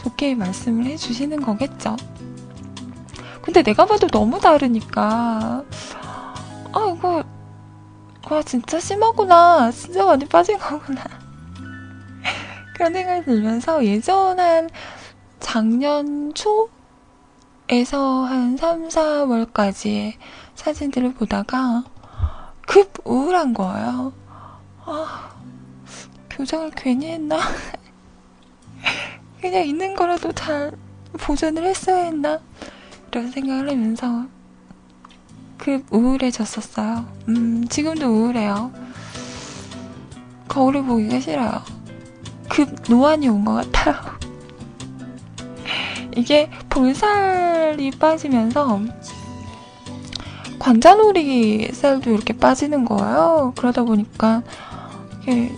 좋게 0.00 0.36
말씀을 0.36 0.84
해주시는 0.86 1.42
거겠죠. 1.42 1.96
근데 3.42 3.64
내가 3.64 3.84
봐도 3.84 4.06
너무 4.06 4.38
다르니까 4.38 5.64
아 6.72 6.94
이거 6.96 7.24
와 8.30 8.42
진짜 8.44 8.78
심하구나 8.78 9.72
진짜 9.72 10.04
많이 10.04 10.24
빠진 10.26 10.56
거구나 10.56 11.02
그런 12.76 12.92
생각이 12.92 13.24
들면서 13.24 13.84
예전 13.84 14.38
한 14.38 14.70
작년 15.40 16.32
초 16.32 16.68
에서 17.68 18.24
한 18.24 18.56
3, 18.56 18.88
4월까지의 18.88 20.14
사진들을 20.54 21.14
보다가 21.14 21.84
급 22.66 22.92
우울한 23.04 23.54
거예요. 23.54 24.12
아, 24.84 25.30
교정을 26.30 26.70
괜히 26.76 27.08
했나? 27.10 27.38
그냥 29.40 29.66
있는 29.66 29.94
거라도 29.96 30.32
잘 30.32 30.72
보존을 31.18 31.64
했어야 31.66 32.04
했나? 32.04 32.38
이런 33.10 33.30
생각을 33.30 33.70
하면서 33.70 34.26
급 35.58 35.84
우울해졌었어요. 35.92 37.06
음, 37.28 37.66
지금도 37.68 38.06
우울해요. 38.06 38.72
거울을 40.48 40.84
보기가 40.84 41.18
싫어요. 41.20 41.62
급 42.48 42.70
노안이 42.88 43.28
온 43.28 43.44
것 43.44 43.54
같아요. 43.72 44.15
이게 46.16 46.50
볼살이 46.70 47.90
빠지면서 47.92 48.80
관자놀이 50.58 51.68
살도 51.72 52.10
이렇게 52.10 52.32
빠지는 52.36 52.84
거예요. 52.84 53.52
그러다 53.56 53.84
보니까 53.84 54.42
이게 55.22 55.52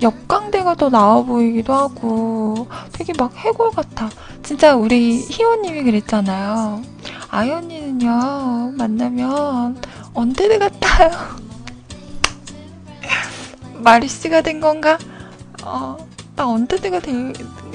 역광대가 0.00 0.76
더 0.76 0.88
나와 0.88 1.22
보이기도 1.22 1.74
하고 1.74 2.68
되게 2.92 3.12
막 3.18 3.36
해골 3.36 3.72
같아. 3.72 4.08
진짜 4.42 4.74
우리 4.74 5.20
희원님이 5.20 5.82
그랬잖아요. 5.82 6.82
아연이는요 7.28 8.74
만나면 8.78 9.82
undead 10.14 10.58
같아요. 10.58 11.10
말이 13.74 14.04
씨가 14.04 14.42
된 14.42 14.60
건가? 14.60 14.98
어, 15.62 15.96
나 16.36 16.48
undead가 16.48 17.00
돼, 17.00 17.32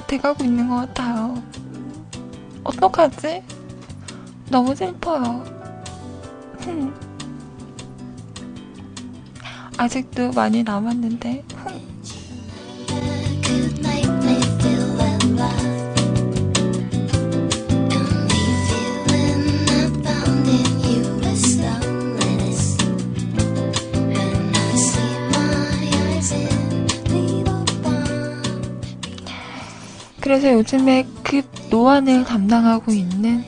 돼가고 0.07 0.43
있는 0.43 0.69
것 0.69 0.75
같아요. 0.77 1.41
어떡하지? 2.65 3.43
너무 4.49 4.75
슬퍼요. 4.75 5.43
흠. 6.59 6.93
아직도 9.77 10.31
많이 10.31 10.63
남았는데. 10.63 11.43
그래서 30.21 30.51
요즘에 30.53 31.05
급 31.21 31.45
노안을 31.75 32.23
담당하고 32.23 32.93
있는 32.93 33.43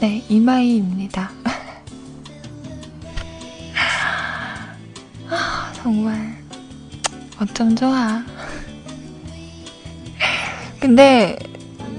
네 0.00 0.24
이마이입니다. 0.28 1.30
아, 5.30 5.72
정말 5.72 6.36
어쩜 7.40 7.76
좋아. 7.76 8.24
근데 10.80 11.38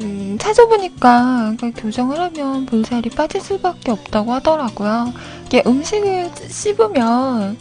음, 0.01 0.37
찾아보니까 0.37 1.55
그 1.57 1.71
교정을 1.71 2.19
하면 2.19 2.65
볼살이 2.65 3.09
빠질 3.09 3.39
수밖에 3.39 3.91
없다고 3.91 4.33
하더라고요. 4.33 5.13
이게 5.45 5.63
음식을 5.65 6.31
씹으면 6.49 7.57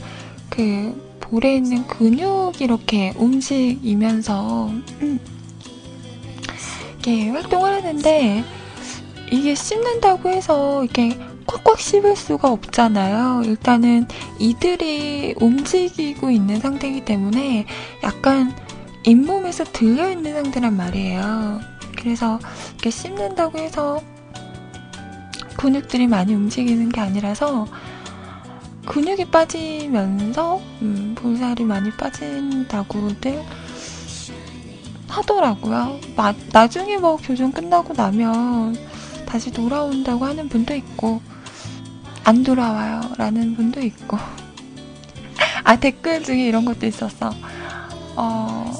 그 0.50 1.16
볼에 1.20 1.54
있는 1.54 1.86
근육이 1.86 2.56
이렇게 2.58 3.14
움직이면서 3.16 4.66
음, 5.00 5.37
이렇게 6.98 7.30
활동을 7.30 7.72
하는데 7.72 8.44
이게 9.30 9.54
씹는다고 9.54 10.30
해서 10.30 10.82
이렇게 10.84 11.18
꽉꽉 11.46 11.80
씹을 11.80 12.16
수가 12.16 12.50
없잖아요. 12.50 13.42
일단은 13.44 14.06
이들이 14.38 15.34
움직이고 15.40 16.30
있는 16.30 16.60
상태이기 16.60 17.04
때문에 17.04 17.66
약간 18.02 18.54
잇몸에서 19.04 19.64
들려있는 19.64 20.34
상태란 20.34 20.76
말이에요. 20.76 21.60
그래서 21.96 22.38
이렇게 22.74 22.90
씹는다고 22.90 23.58
해서 23.58 24.00
근육들이 25.56 26.06
많이 26.06 26.34
움직이는 26.34 26.90
게 26.90 27.00
아니라서 27.00 27.66
근육이 28.86 29.26
빠지면서 29.26 30.60
음, 30.82 31.14
볼살이 31.16 31.64
많이 31.64 31.90
빠진다고들 31.90 33.42
하더라고요. 35.08 35.98
마- 36.16 36.34
나중에 36.52 36.96
뭐 36.98 37.16
교정 37.16 37.52
끝나고 37.52 37.94
나면 37.94 38.76
다시 39.26 39.50
돌아온다고 39.50 40.24
하는 40.24 40.48
분도 40.48 40.74
있고 40.74 41.20
안 42.24 42.42
돌아와요 42.42 43.00
라는 43.16 43.54
분도 43.56 43.80
있고 43.80 44.18
아 45.64 45.76
댓글 45.76 46.22
중에 46.22 46.46
이런 46.46 46.64
것도 46.64 46.86
있었어. 46.86 47.30
어 48.16 48.72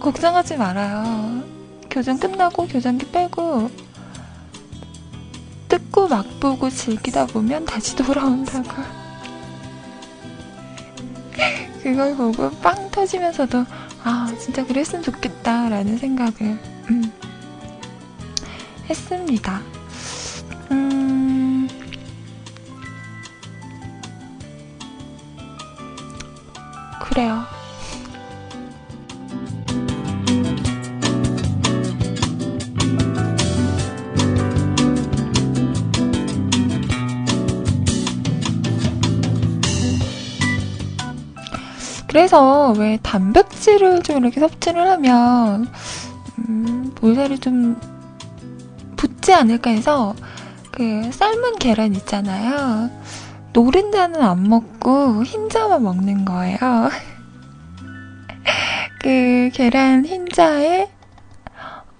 걱정하지 0.00 0.56
말아요. 0.56 1.42
교정 1.90 2.18
끝나고 2.18 2.66
교정기 2.68 3.06
빼고 3.10 3.70
뜯고 5.68 6.08
맛보고 6.08 6.70
즐기다 6.70 7.26
보면 7.26 7.64
다시 7.64 7.96
돌아온다고. 7.96 8.68
그걸 11.82 12.16
보고 12.16 12.50
빵 12.60 12.90
터지면서도 12.90 13.64
아 14.10 14.34
진짜 14.40 14.64
그랬으면 14.64 15.02
좋겠다라는 15.02 15.98
생각을 15.98 16.58
음, 16.88 17.12
했습니다. 18.88 19.60
음, 20.70 21.68
그래요. 27.02 27.57
그래서 42.18 42.72
왜 42.72 42.98
단백질을 43.00 44.02
좀 44.02 44.24
이렇게 44.24 44.40
섭취를 44.40 44.90
하면 44.90 45.68
음, 46.38 46.90
볼살이 46.96 47.38
좀 47.38 47.80
붙지 48.96 49.32
않을까 49.32 49.70
해서 49.70 50.16
그 50.72 51.12
삶은 51.12 51.60
계란 51.60 51.94
있잖아요. 51.94 52.90
노른자는 53.52 54.20
안 54.20 54.48
먹고 54.48 55.22
흰자만 55.22 55.80
먹는 55.84 56.24
거예요. 56.24 56.58
그 59.00 59.50
계란 59.54 60.04
흰자에 60.04 60.90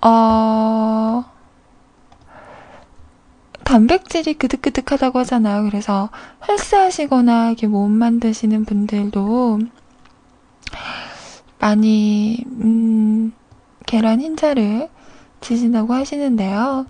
어 0.01 1.25
단백질이 3.63 4.35
그득그득하다고 4.35 5.21
하잖아요. 5.21 5.63
그래서 5.63 6.11
헬스하시거나 6.49 7.51
이렇게 7.51 7.69
몸 7.69 7.93
만드시는 7.93 8.65
분들도 8.65 9.78
많이 11.59 12.45
음, 12.47 13.33
계란 13.87 14.21
흰자를 14.21 14.89
드신다고 15.41 15.95
하시는데요. 15.95 16.87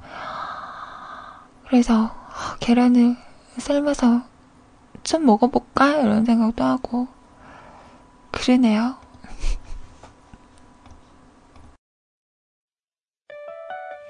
그래서 1.69 2.11
아, 2.31 2.57
계란을 2.61 3.17
삶아서 3.59 4.23
좀 5.03 5.27
먹어볼까 5.27 5.99
이런 5.99 6.25
생각도 6.25 6.65
하고 6.65 7.09
그러네요. 8.31 8.97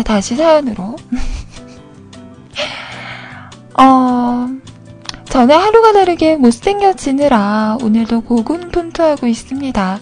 자, 0.00 0.02
다시 0.02 0.34
사연으로. 0.34 0.96
어, 3.78 4.48
전에 5.26 5.54
하루가 5.54 5.92
다르게 5.92 6.36
못생겨지느라 6.36 7.76
오늘도 7.82 8.22
고군분투하고 8.22 9.26
있습니다. 9.26 10.00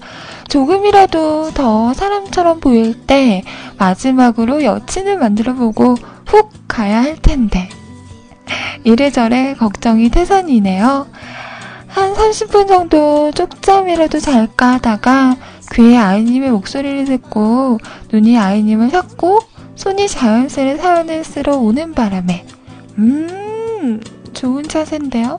조금이라도 0.48 1.50
더 1.52 1.92
사람처럼 1.94 2.60
보일 2.60 3.06
때 3.06 3.42
마지막으로 3.76 4.62
여친을 4.62 5.18
만들어 5.18 5.54
보고 5.54 5.96
훅 6.26 6.52
가야 6.68 7.02
할 7.02 7.16
텐데. 7.16 7.68
이래저래 8.84 9.54
걱정이 9.54 10.10
태산이네요. 10.10 11.08
한 11.88 12.14
30분 12.14 12.68
정도 12.68 13.32
쪽잠이라도 13.32 14.20
잘까 14.20 14.74
하다가 14.74 15.36
귀에 15.74 15.96
아이님의 15.96 16.52
목소리를 16.52 17.04
듣고 17.06 17.78
눈이 18.12 18.38
아이님을 18.38 18.90
샀고 18.90 19.40
손이 19.78 20.08
자연스레 20.08 20.76
사연을 20.76 21.22
쓰러 21.22 21.56
오는 21.56 21.94
바람에 21.94 22.44
음 22.98 24.00
좋은 24.32 24.64
자세인데요? 24.64 25.38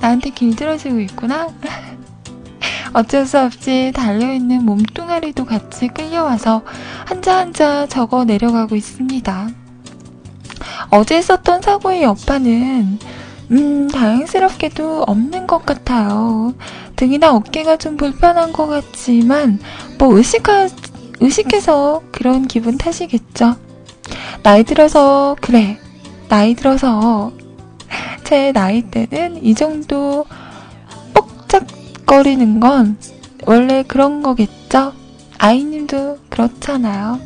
나한테 0.00 0.30
길들어지고 0.30 1.00
있구나? 1.00 1.48
어쩔 2.94 3.26
수 3.26 3.40
없이 3.40 3.90
달려있는 3.96 4.64
몸뚱아리도 4.64 5.44
같이 5.44 5.88
끌려와서 5.88 6.62
한자 7.04 7.38
한자 7.38 7.88
적어 7.88 8.24
내려가고 8.24 8.76
있습니다. 8.76 9.48
어제 10.90 11.20
썼던 11.20 11.62
사고의 11.62 12.04
여파는 12.04 12.98
음, 13.50 13.88
다행스럽게도 13.88 15.02
없는 15.02 15.48
것 15.48 15.66
같아요. 15.66 16.54
등이나 16.94 17.34
어깨가 17.34 17.78
좀 17.78 17.96
불편한 17.96 18.52
것 18.52 18.68
같지만, 18.68 19.58
뭐 19.98 20.16
의식하, 20.16 20.68
의식해서 21.20 22.02
그런 22.10 22.48
기분 22.48 22.78
탓이겠죠. 22.78 23.56
나이 24.42 24.64
들어서, 24.64 25.36
그래. 25.40 25.78
나이 26.28 26.54
들어서, 26.54 27.32
제 28.24 28.52
나이 28.52 28.82
때는 28.82 29.44
이 29.44 29.54
정도 29.54 30.24
뻑짝거리는 31.14 32.60
건 32.60 32.96
원래 33.44 33.82
그런 33.82 34.22
거겠죠? 34.22 34.92
아이님도 35.38 36.18
그렇잖아요. 36.28 37.18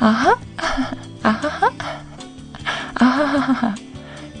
아하? 0.00 0.38
아하하? 1.22 1.70
아하하하. 2.94 3.74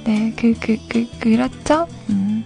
네, 0.04 0.34
그, 0.36 0.54
그, 0.60 0.76
그, 0.88 1.06
그렇죠? 1.18 1.86
음. 2.10 2.44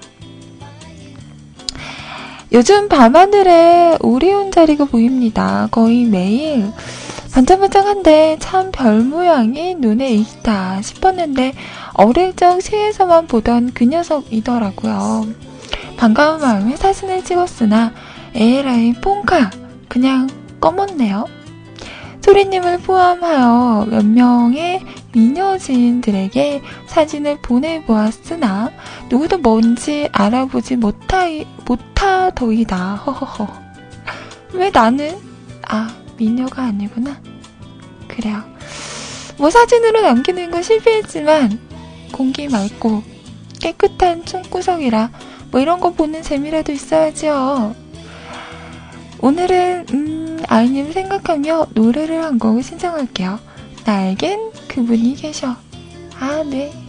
요즘 2.53 2.89
밤하늘에 2.89 3.97
오리온 4.01 4.51
자리가 4.51 4.85
보입니다. 4.85 5.69
거의 5.71 6.05
매일 6.05 6.71
반짝반짝한데 7.33 8.37
참 8.41 8.71
별 8.71 9.01
모양이 9.01 9.75
눈에 9.75 10.13
익다 10.13 10.83
싶었는데 10.83 11.55
어릴 11.95 12.37
적 12.37 12.61
시에서만 12.61 13.27
보던 13.27 13.71
그 13.73 13.85
녀석이더라고요. 13.85 15.27
반가운 15.97 16.41
마음에 16.41 16.77
사진을 16.77 17.25
찍었으나 17.25 17.93
에라이 18.35 18.93
뽕카 19.01 19.51
그냥 19.89 20.29
검었네요. 20.61 21.27
소리님을 22.21 22.79
포함하여 22.79 23.87
몇 23.89 24.05
명의 24.05 24.83
미녀 25.13 25.59
지인들에게 25.59 26.63
사진을 26.87 27.39
보내보았으나 27.43 28.71
누구도 29.11 29.39
뭔지 29.39 30.09
알아보지 30.13 30.77
못하, 30.77 31.27
못하더이다. 31.67 32.95
허허허. 32.97 33.49
왜 34.55 34.71
나는? 34.71 35.19
아, 35.69 35.95
미녀가 36.17 36.65
아니구나. 36.65 37.21
그래요. 38.09 38.43
뭐 39.39 39.51
사진으로 39.51 40.03
남기는 40.03 40.51
건 40.51 40.63
실패했지만 40.63 41.59
공기 42.13 42.49
맑고 42.49 43.03
깨끗한 43.61 44.25
총구석이라 44.25 45.11
뭐 45.51 45.61
이런 45.61 45.81
거 45.81 45.93
보는 45.93 46.23
재미라도 46.23 46.73
있어야지요. 46.73 47.75
오늘은 49.21 49.87
음, 49.93 50.43
아이님 50.49 50.93
생각하며 50.93 51.69
노래를 51.75 52.23
한 52.23 52.39
곡을 52.39 52.63
신청할게요. 52.63 53.39
나에겐 53.85 54.53
그분이 54.69 55.17
계셔. 55.17 55.57
아, 56.19 56.43
네. 56.45 56.82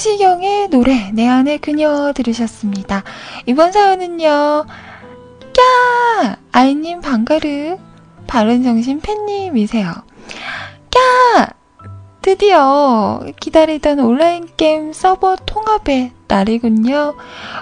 성시경의 0.00 0.68
노래, 0.68 1.10
내 1.12 1.28
안의 1.28 1.58
그녀 1.58 2.14
들으셨습니다. 2.14 3.04
이번 3.44 3.70
사연은요, 3.70 4.64
까! 4.64 6.36
아이님 6.52 7.02
방가르, 7.02 7.76
바른정신 8.26 9.00
팬님이세요. 9.00 9.92
까! 9.92 11.48
드디어 12.22 13.20
기다리던 13.40 14.00
온라인 14.00 14.48
게임 14.56 14.94
서버 14.94 15.36
통합의 15.36 16.12
날이군요. 16.28 17.14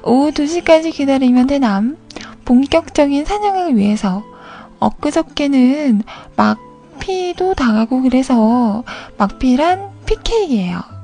오후 0.05 0.31
2시까지 0.31 0.93
기다리면 0.93 1.49
되남. 1.49 1.97
본격적인 2.45 3.25
사냥을 3.25 3.77
위해서 3.77 4.23
엊그저께는 4.79 6.05
막 6.37 6.59
막피도 6.99 7.55
당하고 7.55 8.03
그래서 8.03 8.85
막피란 9.17 9.91
PK예요. 10.07 10.98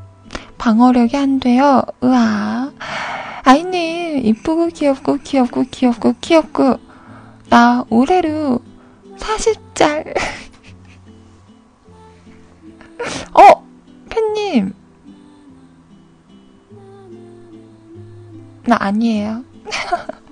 방어력이 0.65 1.15
안 1.19 1.41
돼요. 1.41 1.83
으아. 2.03 2.73
아이님, 3.43 4.25
이쁘고 4.25 4.69
귀엽고 4.69 5.19
귀엽고 5.19 5.65
귀엽고 5.71 6.15
귀엽고 6.23 6.79
나 7.51 7.85
올해로 7.91 8.61
40짤. 9.19 10.17
어, 13.35 13.67
팬님. 14.09 14.73
나 18.65 18.77
아니에요. 18.81 19.45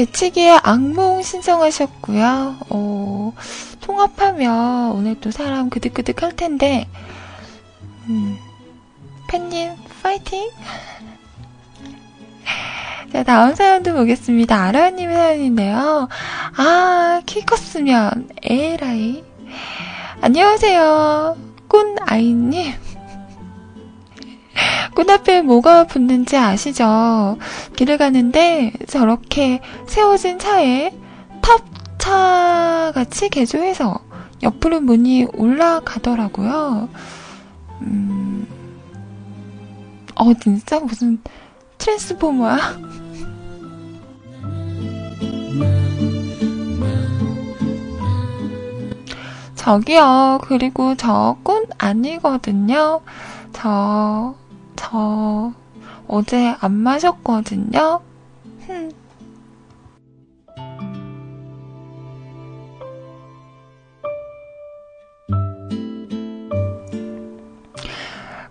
배치기의 0.00 0.60
악몽 0.62 1.20
신청하셨고요. 1.20 2.56
어, 2.70 3.32
통합하면 3.82 4.92
오늘 4.92 5.20
또 5.20 5.30
사람 5.30 5.68
그득그득 5.68 6.22
할 6.22 6.34
텐데, 6.34 6.88
음, 8.08 8.38
팬님, 9.28 9.72
파이팅! 10.02 10.48
자, 13.12 13.22
다음 13.24 13.54
사연도 13.54 13.92
보겠습니다. 13.92 14.56
아라님 14.56 15.12
사연인데요. 15.12 16.08
아, 16.56 17.20
키 17.26 17.44
컸으면, 17.44 18.30
에라이. 18.42 19.22
안녕하세요. 20.22 21.36
꾼아이님. 21.68 22.89
꾼 25.00 25.08
앞에 25.08 25.40
뭐가 25.40 25.84
붙는지 25.84 26.36
아시죠? 26.36 27.38
길을 27.74 27.96
가는데 27.96 28.74
저렇게 28.86 29.62
세워진 29.86 30.38
차에 30.38 30.92
탑차 31.40 32.92
같이 32.94 33.30
개조해서 33.30 33.98
옆으로 34.42 34.82
문이 34.82 35.28
올라가더라고요. 35.32 36.90
음, 37.80 38.46
어, 40.16 40.34
진짜 40.34 40.78
무슨 40.80 41.18
트랜스포머야? 41.78 42.58
저기요, 49.56 50.40
그리고 50.42 50.94
저꾼 50.94 51.64
아니거든요. 51.78 53.00
저, 53.54 54.34
저, 54.76 55.52
어제 56.08 56.56
안 56.60 56.72
마셨거든요. 56.72 58.00
흠. 58.66 58.90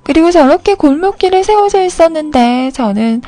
그리고 0.04 0.32
저렇게 0.32 0.74
골목길에 0.74 1.44
세워져 1.44 1.84
있었는데 1.84 2.72
저는 2.72 3.22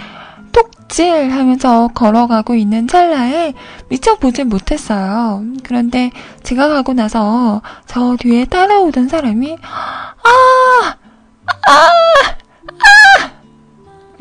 톡질 0.51 1.31
하면서 1.31 1.87
걸어가고 1.89 2.55
있는 2.55 2.87
찰나에 2.87 3.53
미처 3.87 4.15
보질 4.15 4.45
못했어요. 4.45 5.43
그런데 5.63 6.11
제가 6.43 6.69
가고 6.69 6.93
나서 6.93 7.61
저 7.85 8.15
뒤에 8.19 8.45
따라오던 8.45 9.09
사람이 9.09 9.57
아! 9.61 10.15
아! 10.23 10.95
아! 11.67 12.40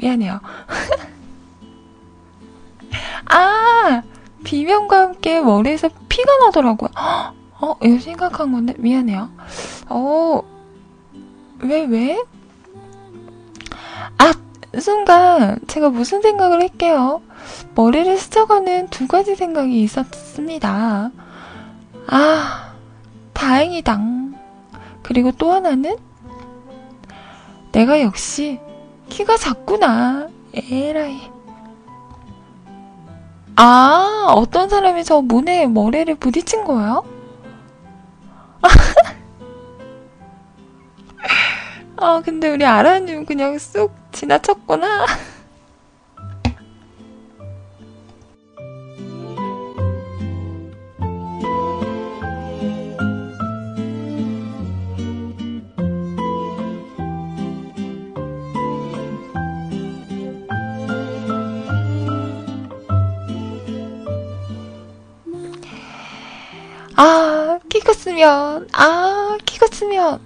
미안해요. 0.00 0.40
아! 3.30 4.02
비명과 4.42 5.00
함께 5.00 5.40
머리에서 5.40 5.88
피가 6.08 6.38
나더라고요. 6.44 6.88
어, 7.60 7.76
이거 7.82 7.98
심각한 7.98 8.52
건데 8.52 8.74
미안해요. 8.78 9.30
어, 9.90 10.42
왜 11.60 11.84
왜? 11.84 12.22
아, 14.18 14.32
순간 14.78 15.58
제가 15.66 15.90
무슨 15.90 16.22
생각을 16.22 16.60
할게요. 16.60 17.20
머리를 17.74 18.16
스쳐가는 18.16 18.88
두 18.88 19.06
가지 19.06 19.36
생각이 19.36 19.82
있었습니다. 19.82 21.10
아, 22.06 22.74
다행이다. 23.34 24.00
그리고 25.02 25.32
또 25.32 25.52
하나는 25.52 25.96
내가 27.72 28.00
역시 28.00 28.58
키가 29.10 29.36
작구나. 29.36 30.28
에라이. 30.54 31.30
아, 33.56 34.32
어떤 34.34 34.70
사람이 34.70 35.04
저 35.04 35.20
문에 35.20 35.66
머리를 35.66 36.14
부딪힌 36.14 36.64
거예요? 36.64 37.04
아, 41.96 42.22
근데 42.24 42.48
우리 42.48 42.64
아라님 42.64 43.26
그냥 43.26 43.58
쑥 43.58 43.92
지나쳤구나. 44.12 45.04
아, 67.02 67.58
키 67.70 67.80
컸으면, 67.80 68.68
아, 68.74 69.38
키 69.46 69.58
컸으면. 69.58 70.20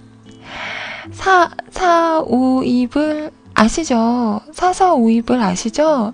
4, 1.09 1.49
4, 1.71 2.19
5, 2.19 2.63
2을 2.63 3.31
아시죠? 3.53 4.41
4, 4.51 4.73
4, 4.73 4.93
5, 4.95 5.05
2을 5.05 5.39
아시죠? 5.39 6.11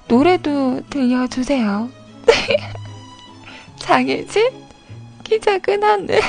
노래도 0.07 0.81
들려주세요. 0.89 1.89
장혜진? 3.79 4.51
키 5.23 5.39
작은 5.39 5.83
하늘. 5.83 6.19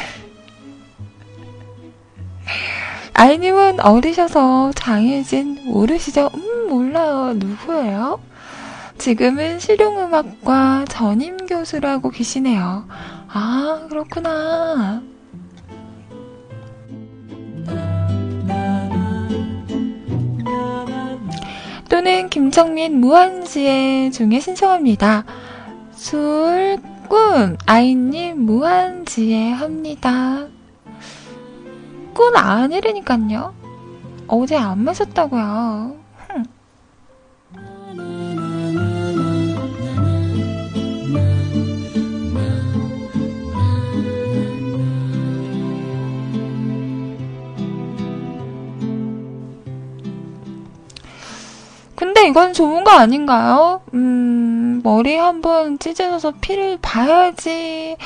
아이님은 3.19 3.81
어리셔서 3.81 4.73
장혜진 4.75 5.61
모르시죠? 5.65 6.29
음, 6.35 6.69
몰라요. 6.69 7.33
누구예요? 7.35 8.21
지금은 8.99 9.59
실용음악과 9.59 10.85
전임 10.91 11.39
교수를 11.47 11.89
하고 11.89 12.11
계시네요. 12.11 12.87
아, 13.29 13.87
그렇구나. 13.89 15.01
또는 21.89 22.29
김정민 22.29 23.01
무한지혜 23.01 24.11
중에 24.11 24.41
신청합니다. 24.41 25.25
술꾼 25.93 27.57
아이님 27.65 28.45
무한지혜 28.45 29.53
합니다. 29.53 30.49
그건 32.17 32.35
아니라니깐요. 32.35 33.53
어제 34.29 34.57
안 34.57 34.79
마셨다고요. 34.85 35.97
흠. 36.17 36.45
근데 51.95 52.27
이건 52.29 52.55
좋은 52.55 52.83
거 52.83 52.93
아닌가요? 52.93 53.83
음, 53.93 54.81
머리 54.83 55.17
한번 55.17 55.79
찢어져서 55.79 56.33
피를 56.41 56.79
봐야지. 56.81 57.99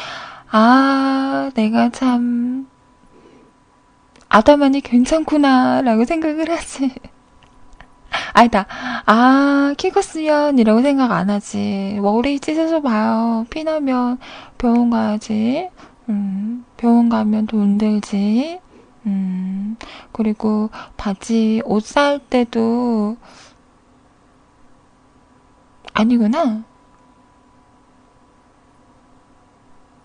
아, 0.51 1.53
내가 1.55 1.91
참, 1.91 2.60
아담하니 4.31 4.81
괜찮구나, 4.81 5.83
라고 5.83 6.05
생각을 6.05 6.51
하지. 6.51 6.95
아니다. 8.33 8.66
아, 9.07 9.74
키 9.76 9.91
컸으면, 9.91 10.59
이라고 10.59 10.83
생각 10.83 11.11
안 11.12 11.31
하지. 11.31 11.99
머리 12.01 12.39
찢어서 12.41 12.81
봐요. 12.81 13.45
피나면 13.51 14.18
병원 14.57 14.91
가야지. 14.91 15.68
음, 16.09 16.64
병원 16.76 17.09
가면 17.09 17.47
돈 17.49 17.76
들지. 17.78 18.61
음, 19.07 19.76
그리고 20.12 20.70
바지, 20.97 21.61
옷 21.64 21.85
살 21.85 22.20
때도, 22.20 23.16
아니구나. 25.93 26.62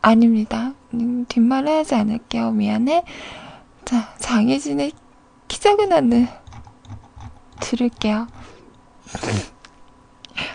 아닙니다. 0.01 0.73
음, 0.93 1.25
뒷말을 1.27 1.69
하지 1.69 1.95
않을게요. 1.95 2.51
미안해. 2.51 3.03
자, 3.85 4.13
장혜진의 4.17 4.91
키 5.47 5.59
작은 5.59 5.93
하늘 5.93 6.27
들을게요. 7.59 8.27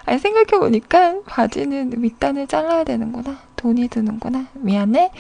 아니, 0.05 0.19
생각해보니까 0.19 1.21
바지는 1.27 1.91
밑단을 1.97 2.49
잘라야 2.49 2.83
되는구나. 2.83 3.39
돈이 3.55 3.87
드는구나. 3.89 4.47
미안해. 4.55 5.13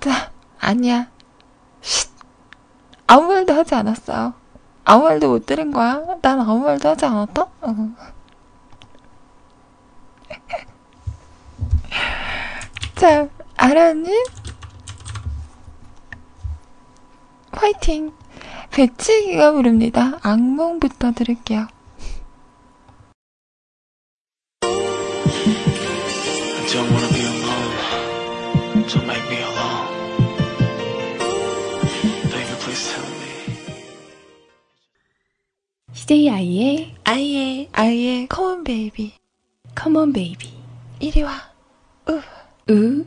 자, 0.00 0.32
아니야. 0.58 1.08
쉿. 1.80 2.10
아무 3.06 3.28
말도 3.28 3.54
하지 3.54 3.76
않았어요. 3.76 4.34
아무 4.84 5.04
말도 5.04 5.28
못 5.28 5.46
들은 5.46 5.70
거야. 5.70 6.02
난 6.20 6.40
아무 6.40 6.58
말도 6.58 6.88
하지 6.88 7.06
않았다? 7.06 7.42
어. 7.60 7.94
자, 12.96 13.28
아라님? 13.56 14.12
화이팅! 17.56 18.12
배치기가 18.70 19.52
부릅니다. 19.52 20.18
악몽부터 20.22 21.12
들을게요. 21.12 21.68
I 24.62 24.68
don't 26.72 26.90
wanna 26.90 27.08
be 27.12 27.20
alone. 27.20 28.86
Don't 28.88 29.06
make 29.06 29.24
me 29.30 29.38
alone. 29.42 29.88
Baby, 32.30 32.54
please 32.60 32.84
tell 32.90 33.06
me. 33.20 33.30
CJ 35.92 36.30
아이의 36.30 36.94
아이의 37.04 37.68
아이의 37.72 38.26
컴온 38.28 38.64
베이비. 38.64 39.12
컴온 39.74 40.12
베이비. 40.12 40.52
이리 41.00 41.22
와. 41.22 41.52
우. 42.08 42.20
우. 42.72 43.04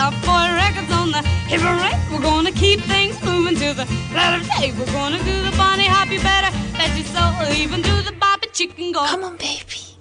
top 0.00 0.14
boy 0.24 0.54
records 0.56 0.90
on 0.92 1.10
the 1.12 1.20
hip 1.52 1.60
parade. 1.60 2.00
We're 2.10 2.22
gonna 2.22 2.50
keep 2.52 2.80
things 2.82 3.22
moving 3.22 3.56
to 3.56 3.74
the 3.74 3.84
lot 4.14 4.40
of 4.40 4.48
tape. 4.48 4.74
We're 4.78 4.86
gonna 4.86 5.18
do 5.18 5.42
the 5.42 5.54
bunny 5.56 5.84
hop, 5.84 6.08
you 6.08 6.18
better 6.20 6.50
bet 6.72 6.96
your 6.96 7.04
soul. 7.04 7.34
Even 7.52 7.82
do 7.82 8.00
the 8.00 8.12
bobby 8.12 8.48
chicken 8.54 8.92
go. 8.92 9.00
컴온 9.04 9.36
베이비. 9.36 9.98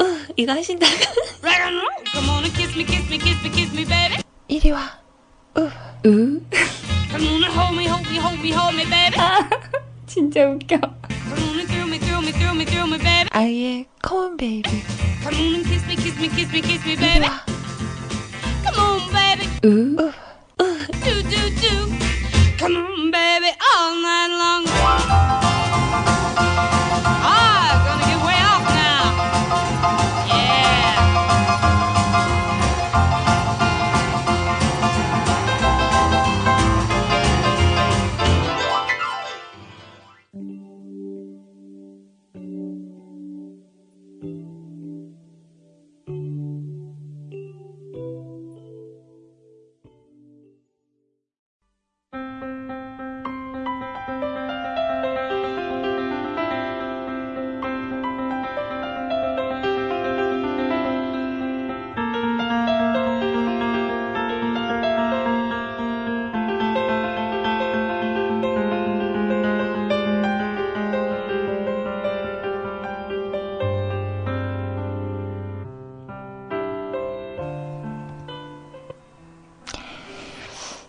우. 0.00 0.18
이거 0.36 0.52
하신다고? 0.54 0.92
Rock 1.42 1.54
and 1.54 1.76
roll, 1.76 2.02
come 2.10 2.30
on 2.30 2.44
and 2.44 2.54
kiss 2.54 2.74
me, 2.74 2.84
kiss 2.84 3.08
me, 3.08 3.18
kiss 3.18 3.38
me, 3.44 3.50
kiss 3.50 3.72
me, 3.72 3.84
baby. 3.84 4.18
이리 4.48 4.72
와. 4.72 4.90
우. 5.56 5.70
우. 6.04 6.42
Come 7.12 7.28
on 7.28 7.44
and 7.44 7.54
hold 7.54 7.76
me, 7.76 7.86
hold 7.86 8.02
me, 8.10 8.18
hold 8.18 8.40
me, 8.42 8.50
hold 8.50 8.74
me, 8.74 8.84
baby. 8.90 9.16
진짜 10.06 10.50
웃겨. 10.50 10.80
Come 10.80 11.42
on 11.46 11.60
and 11.60 11.68
thrill 11.70 11.86
me, 11.86 11.98
thrill 11.98 12.22
me, 12.22 12.32
thrill 12.32 12.54
me, 12.56 12.64
thrill 12.66 12.88
me, 12.90 12.98
baby. 12.98 13.28
아이의 13.30 13.86
컴온 14.02 14.36
베이비. 14.36 14.68
Come 15.22 15.38
on 15.38 15.54
and 15.54 15.68
kiss 15.68 15.86
me, 15.86 15.94
kiss 15.94 16.18
me, 16.18 16.28
kiss 16.28 16.50
me, 16.50 16.60
kiss 16.60 16.82
me, 16.84 16.94
이리 16.94 16.98
baby. 16.98 17.28
와. 17.28 17.55
Come 18.67 18.79
on, 18.83 18.99
baby. 19.13 19.45
우. 19.63 20.11
do 21.05 21.23
do 21.23 21.49
do. 21.61 21.73
Come 22.57 22.75
on, 22.75 23.11
baby, 23.11 23.51
all 23.73 23.95
night 23.95 24.27
long. 24.29 24.67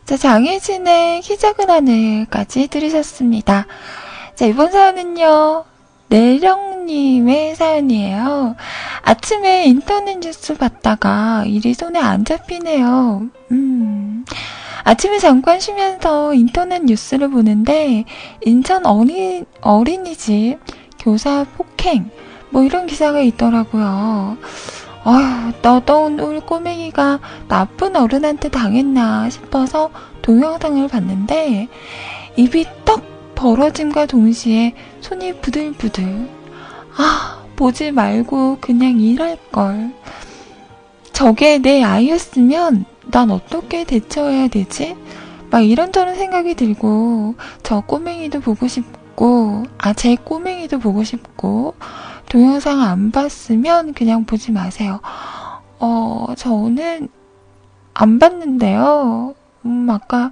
자, 0.09 0.17
장혜진의 0.17 1.21
키 1.21 1.37
작은 1.37 1.69
하늘까지 1.69 2.69
들으셨습니다. 2.69 3.67
자, 4.35 4.47
이번 4.47 4.73
사연은요, 4.73 5.65
내령님의 6.09 7.55
사연이에요. 7.55 8.57
아침에 9.03 9.67
인터넷 9.67 10.19
뉴스 10.19 10.57
봤다가 10.57 11.45
일이 11.45 11.75
손에 11.75 11.99
안 11.99 12.25
잡히네요. 12.25 13.29
음. 13.51 14.25
아침에 14.85 15.19
잠깐 15.19 15.61
쉬면서 15.61 16.33
인터넷 16.33 16.83
뉴스를 16.85 17.29
보는데, 17.29 18.07
인천 18.47 18.87
어린, 18.87 19.45
어린이집 19.61 20.57
교사 20.99 21.45
폭행, 21.59 22.11
뭐 22.49 22.63
이런 22.63 22.87
기사가 22.87 23.21
있더라고요. 23.21 24.39
아휴, 25.09 25.53
너더운 25.63 26.21
우리 26.21 26.39
꼬맹이가 26.39 27.19
나쁜 27.49 27.97
어른한테 27.97 28.51
당했나 28.51 29.31
싶어서 29.31 29.89
동영상을 30.21 30.87
봤는데, 30.87 31.69
입이 32.37 32.67
떡 32.85 33.35
벌어짐과 33.35 34.05
동시에 34.05 34.75
손이 35.01 35.41
부들부들. 35.41 36.29
아, 36.99 37.43
보지 37.57 37.91
말고 37.91 38.59
그냥 38.61 39.01
일할걸. 39.01 39.95
저게 41.15 41.57
내 41.57 41.83
아이였으면 41.83 42.85
난 43.07 43.31
어떻게 43.31 43.85
대처해야 43.85 44.49
되지? 44.49 44.95
막 45.49 45.61
이런저런 45.61 46.17
생각이 46.17 46.55
들고, 46.55 47.35
저 47.63 47.81
꼬맹이도 47.81 48.41
보고 48.41 48.69
싶고, 48.69 49.65
아, 49.79 49.95
제 49.95 50.17
꼬맹이도 50.17 50.81
보고 50.81 51.03
싶고, 51.03 51.77
동영상 52.29 52.83
안 52.83 53.11
봤으면 53.11 53.95
그냥 53.95 54.25
보지 54.25 54.53
마세요. 54.53 55.01
어, 55.79 56.27
저는 56.37 57.09
안 57.95 58.19
봤는데요. 58.19 59.35
음, 59.65 59.89
아까 59.91 60.31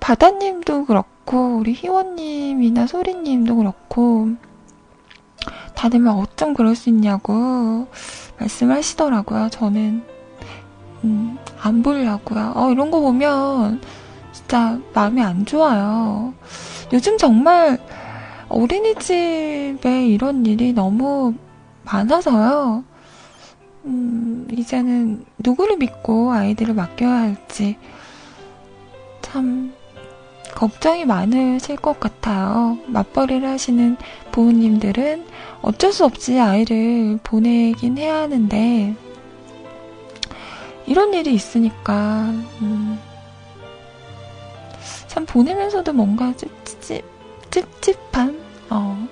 바다님도 0.00 0.84
그렇고, 0.84 1.56
우리 1.56 1.72
희원님이나 1.72 2.86
소리님도 2.86 3.56
그렇고, 3.56 4.30
다들 5.74 6.00
막 6.00 6.18
어쩜 6.18 6.54
그럴 6.54 6.76
수 6.76 6.90
있냐고 6.90 7.86
말씀하시더라고요. 8.38 9.48
저는, 9.50 10.04
음, 11.04 11.38
안 11.60 11.82
보려고요. 11.82 12.52
어, 12.54 12.70
이런 12.70 12.90
거 12.90 13.00
보면 13.00 13.80
진짜 14.32 14.78
마음이 14.92 15.22
안 15.22 15.46
좋아요. 15.46 16.34
요즘 16.92 17.16
정말 17.16 17.78
어린이집에 18.52 20.06
이런 20.06 20.44
일이 20.46 20.72
너무 20.72 21.34
많아서요. 21.84 22.84
음, 23.86 24.46
이제는 24.52 25.24
누구를 25.38 25.76
믿고 25.78 26.32
아이들을 26.32 26.74
맡겨야 26.74 27.10
할지 27.10 27.76
참 29.22 29.72
걱정이 30.54 31.04
많으실 31.06 31.76
것 31.76 31.98
같아요. 31.98 32.78
맞벌이를 32.86 33.48
하시는 33.48 33.96
부모님들은 34.30 35.26
어쩔 35.62 35.92
수 35.92 36.04
없이 36.04 36.38
아이를 36.38 37.18
보내긴 37.24 37.98
해야 37.98 38.20
하는데 38.20 38.94
이런 40.86 41.14
일이 41.14 41.32
있으니까 41.32 42.30
음, 42.60 42.98
참 45.06 45.24
보내면서도 45.24 45.92
뭔가 45.92 46.34
찝찝 46.36 47.04
찝찝한 47.50 48.41
어, 48.72 49.08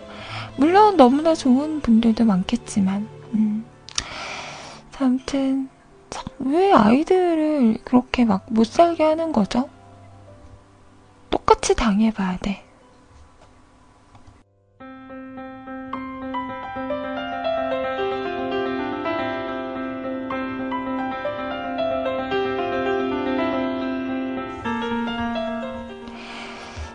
물론 0.57 0.97
너무나 0.97 1.35
좋은 1.35 1.81
분들도 1.81 2.25
많겠지만 2.25 3.07
음, 3.35 3.65
아무튼 4.99 5.69
참, 6.11 6.25
왜 6.41 6.73
아이들을 6.73 7.79
그렇게 7.85 8.25
막 8.25 8.45
못 8.49 8.65
살게 8.67 9.03
하는 9.05 9.33
거죠? 9.33 9.69
똑같이 11.31 11.75
당해봐야 11.75 12.39
돼. 12.39 12.65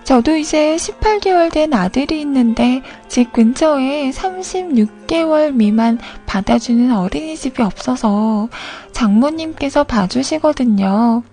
저도 0.05 0.37
이제 0.37 0.75
18개월 0.75 1.51
된 1.51 1.73
아들이 1.73 2.21
있는데 2.21 2.83
집 3.07 3.33
근처에 3.33 4.11
36개월 4.11 5.51
미만 5.51 5.97
받아주는 6.27 6.95
어린이집이 6.95 7.63
없어서 7.63 8.47
장모님께서 8.91 9.83
봐주시거든요. 9.83 11.23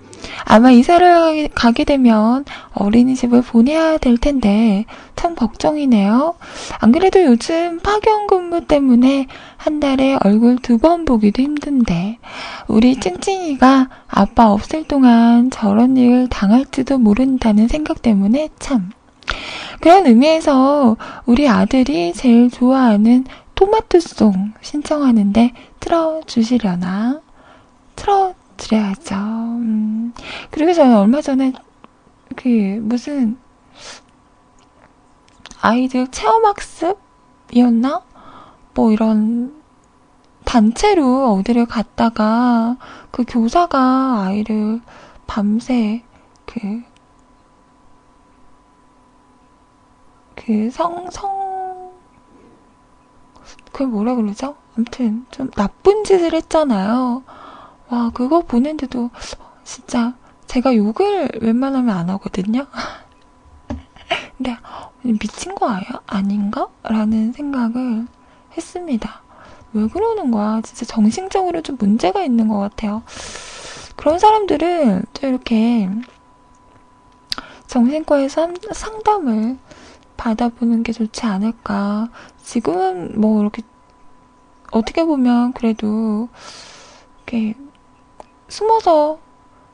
아마 0.44 0.70
이사를 0.70 1.48
가게 1.54 1.84
되면 1.84 2.44
어린이집을 2.74 3.42
보내야 3.42 3.98
될 3.98 4.18
텐데 4.18 4.84
참 5.16 5.34
걱정이네요. 5.34 6.34
안 6.78 6.92
그래도 6.92 7.22
요즘 7.24 7.78
파견 7.80 8.26
근무 8.26 8.66
때문에 8.66 9.26
한 9.56 9.80
달에 9.80 10.18
얼굴 10.24 10.58
두 10.58 10.78
번 10.78 11.04
보기도 11.04 11.42
힘든데 11.42 12.18
우리 12.66 12.98
찡찡이가 12.98 13.88
아빠 14.08 14.50
없을 14.50 14.84
동안 14.84 15.50
저런 15.50 15.96
일을 15.96 16.28
당할지도 16.28 16.98
모른다는 16.98 17.68
생각 17.68 18.02
때문에 18.02 18.48
참 18.58 18.90
그런 19.80 20.06
의미에서 20.06 20.96
우리 21.26 21.48
아들이 21.48 22.12
제일 22.12 22.50
좋아하는 22.50 23.24
토마토송 23.54 24.54
신청하는데 24.60 25.52
틀어주시려나? 25.80 27.20
틀어 27.94 28.34
드려야죠. 28.62 29.14
음. 29.16 30.14
그리고 30.50 30.72
저는 30.72 30.96
얼마 30.96 31.20
전에 31.20 31.52
그 32.36 32.48
무슨 32.82 33.36
아이들 35.60 36.08
체험학습이었나? 36.08 38.02
뭐 38.74 38.92
이런 38.92 39.60
단체로 40.44 41.34
어디를 41.34 41.66
갔다가 41.66 42.76
그 43.10 43.24
교사가 43.26 44.24
아이를 44.26 44.80
밤새 45.26 46.02
그, 46.46 46.82
그 50.34 50.70
성, 50.70 51.10
성, 51.10 51.92
그걸 53.72 53.86
뭐라 53.88 54.14
그러죠? 54.14 54.56
아무튼 54.76 55.26
좀 55.30 55.50
나쁜 55.50 56.04
짓을 56.04 56.34
했잖아요. 56.34 57.22
와, 57.92 58.08
그거 58.08 58.40
보는데도 58.40 59.10
진짜 59.64 60.14
제가 60.46 60.74
욕을 60.74 61.28
웬만하면 61.42 61.94
안 61.94 62.08
하거든요. 62.08 62.66
근데 64.38 64.56
미친 65.02 65.54
거? 65.54 65.68
아닌가? 66.06 66.68
라는 66.84 67.32
생각을 67.32 68.06
했습니다. 68.56 69.20
왜 69.74 69.86
그러는 69.88 70.30
거야? 70.30 70.62
진짜 70.62 70.86
정신적으로 70.86 71.60
좀 71.60 71.76
문제가 71.78 72.22
있는 72.22 72.48
것 72.48 72.56
같아요. 72.60 73.02
그런 73.96 74.18
사람들은 74.18 75.04
좀 75.12 75.28
이렇게 75.28 75.90
정신과에서 77.66 78.54
상담을 78.72 79.58
받아보는 80.16 80.82
게 80.82 80.92
좋지 80.92 81.26
않을까. 81.26 82.08
지금은 82.42 83.20
뭐 83.20 83.42
이렇게 83.42 83.62
어떻게 84.70 85.04
보면 85.04 85.52
그래도 85.52 86.30
이렇게 87.26 87.54
숨어서 88.52 89.18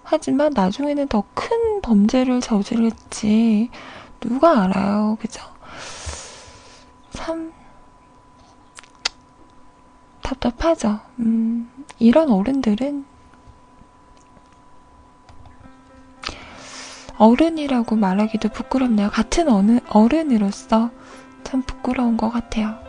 하지만 0.05 0.53
나중에는 0.55 1.09
더 1.09 1.25
큰 1.35 1.81
범죄를 1.83 2.41
저질렀지. 2.41 3.71
누가 4.21 4.63
알아요. 4.63 5.17
그죠? 5.21 5.43
참, 7.11 7.53
답답하죠. 10.23 11.01
음, 11.19 11.71
이런 11.99 12.31
어른들은 12.31 13.05
어른이라고 17.17 17.97
말하기도 17.97 18.51
부끄럽네요. 18.51 19.11
같은 19.11 19.49
어느, 19.49 19.81
어른으로서 19.89 20.91
참 21.43 21.63
부끄러운 21.63 22.17
것 22.17 22.31
같아요. 22.31 22.88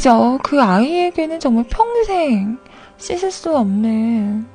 그죠? 0.00 0.38
그 0.42 0.62
아이에게는 0.62 1.40
정말 1.40 1.64
평생 1.64 2.56
씻을 2.96 3.30
수 3.30 3.54
없는 3.54 4.46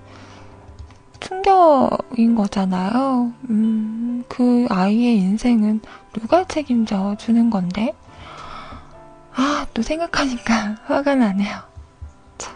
충격인 1.19 2.33
거잖아요. 2.33 3.31
음, 3.51 4.23
그 4.27 4.65
아이의 4.71 5.17
인생은 5.17 5.81
누가 6.13 6.45
책임져 6.45 7.15
주는 7.19 7.51
건데? 7.51 7.93
아, 9.35 9.67
또 9.75 9.83
생각하니까 9.83 10.77
화가 10.87 11.13
나네요. 11.13 11.59
자, 12.39 12.51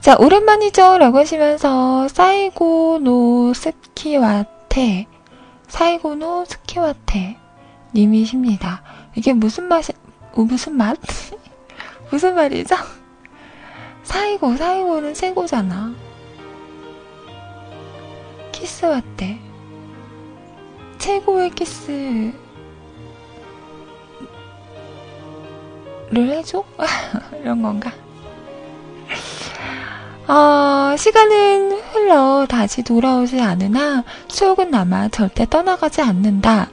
자 0.00 0.16
오랜만이죠? 0.18 0.98
라고 0.98 1.18
하시면서, 1.18 2.08
사이고노 2.08 3.52
스키와테, 3.54 5.06
사이고노 5.68 6.44
스키와테 6.44 7.36
님이십니다. 7.94 8.82
이게 9.14 9.32
무슨 9.32 9.68
맛이, 9.68 9.92
무슨 10.34 10.76
맛? 10.76 10.98
무슨 12.12 12.34
말이죠? 12.34 12.76
사이고, 14.02 14.54
사이고는 14.54 15.14
최고잖아. 15.14 15.94
키스 18.52 18.84
왔대. 18.84 19.38
최고의 20.98 21.50
키스 21.52 22.32
를 26.10 26.28
해줘? 26.28 26.62
이런 27.40 27.62
건가? 27.62 27.90
어, 30.28 30.94
시간은 30.94 31.72
흘러 31.92 32.44
다시 32.46 32.82
돌아오지 32.82 33.40
않으나 33.40 34.04
추억은 34.28 34.70
남아 34.70 35.08
절대 35.08 35.46
떠나가지 35.48 36.02
않는다. 36.02 36.68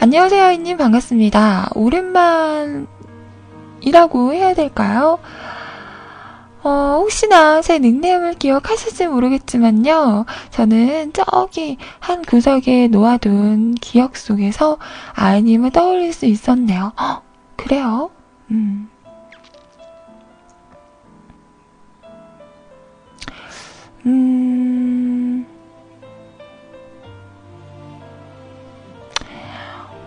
안녕하세요, 0.00 0.44
아이님. 0.44 0.76
반갑습니다. 0.76 1.70
오랜만 1.74 2.86
이라고 3.80 4.32
해야 4.32 4.54
될까요? 4.54 5.18
어, 6.62 6.98
혹시나 7.00 7.62
제 7.62 7.78
닉네임을 7.78 8.34
기억하실지 8.34 9.06
모르겠지만요. 9.06 10.26
저는 10.50 11.12
저기 11.14 11.78
한 12.00 12.22
구석에 12.22 12.88
놓아둔 12.88 13.76
기억 13.76 14.16
속에서 14.16 14.78
아이님을 15.14 15.70
떠올릴 15.70 16.12
수 16.12 16.26
있었네요. 16.26 16.92
헉, 16.98 17.22
그래요? 17.56 18.10
음. 18.50 18.90
음. 24.04 25.46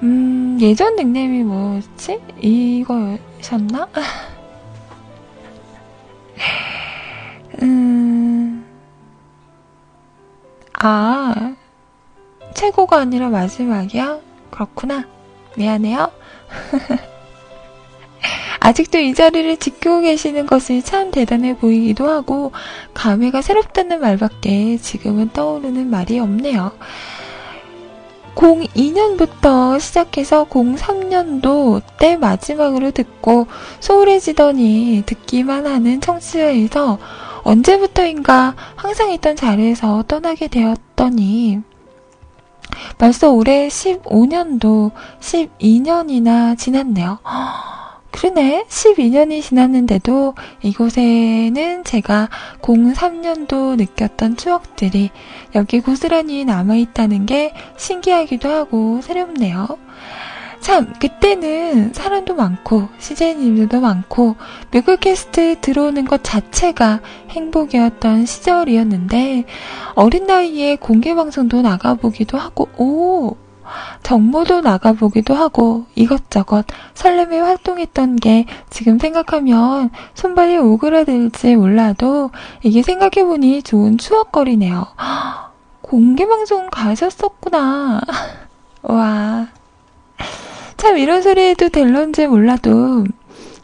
음, 0.03 0.57
예전 0.61 0.95
닉네임이 0.97 1.43
뭐였지? 1.43 2.21
이거 2.41 3.17
였나? 3.51 3.87
음, 7.61 8.65
아, 10.79 11.55
최고가 12.55 12.99
아니라 12.99 13.29
마지막이야? 13.29 14.19
그렇구나. 14.49 15.05
미안해요. 15.57 16.11
아직도 18.59 18.97
이 18.97 19.13
자리를 19.13 19.57
지키고 19.57 20.01
계시는 20.01 20.45
것이 20.45 20.81
참 20.81 21.11
대단해 21.11 21.57
보이기도 21.57 22.09
하고 22.09 22.53
감회가 22.93 23.41
새롭다는 23.41 23.99
말밖에 23.99 24.77
지금은 24.77 25.29
떠오르는 25.29 25.89
말이 25.89 26.17
없네요. 26.19 26.71
02년부터 28.35 29.79
시작해서 29.79 30.45
03년도 30.45 31.81
때 31.97 32.17
마지막으로 32.17 32.91
듣고 32.91 33.47
소홀해지더니 33.79 35.03
듣기만 35.05 35.65
하는 35.67 36.01
청취자에서 36.01 36.99
언제부터인가 37.43 38.55
항상 38.75 39.11
있던 39.11 39.35
자리에서 39.35 40.03
떠나게 40.07 40.47
되었더니 40.47 41.61
벌써 42.97 43.31
올해 43.31 43.67
15년도 43.67 44.91
12년이나 45.19 46.57
지났네요. 46.57 47.19
그러네. 48.13 48.65
12년이 48.69 49.41
지났는데도 49.41 50.35
이곳에는 50.61 51.83
제가 51.83 52.29
03년도 52.61 53.75
느꼈던 53.75 54.37
추억들이 54.37 55.09
여기 55.55 55.81
고스란히 55.81 56.45
남아있다는 56.45 57.25
게 57.25 57.53
신기하기도 57.75 58.49
하고 58.49 59.01
새롭네요. 59.01 59.67
참, 60.61 60.93
그때는 60.93 61.91
사람도 61.91 62.35
많고, 62.35 62.87
시제님들도 62.97 63.81
많고, 63.81 64.37
뮤클캐스트 64.71 65.57
들어오는 65.59 66.05
것 66.05 66.23
자체가 66.23 67.01
행복이었던 67.31 68.25
시절이었는데, 68.25 69.43
어린 69.95 70.25
나이에 70.25 70.77
공개방송도 70.77 71.63
나가보기도 71.63 72.37
하고, 72.37 72.69
오! 72.77 73.42
정모도 74.03 74.61
나가보기도 74.61 75.33
하고, 75.33 75.85
이것저것 75.95 76.65
설렘에 76.93 77.39
활동했던 77.39 78.17
게 78.17 78.45
지금 78.69 78.99
생각하면 78.99 79.89
손발이 80.13 80.57
오그라들지 80.57 81.55
몰라도, 81.55 82.31
이게 82.61 82.81
생각해보니 82.81 83.63
좋은 83.63 83.97
추억거리네요. 83.97 84.87
공개방송 85.81 86.69
가셨었구나. 86.69 88.01
와. 88.83 89.47
참 90.77 90.97
이런 90.97 91.21
소리 91.21 91.41
해도 91.41 91.69
될런지 91.69 92.27
몰라도 92.27 93.05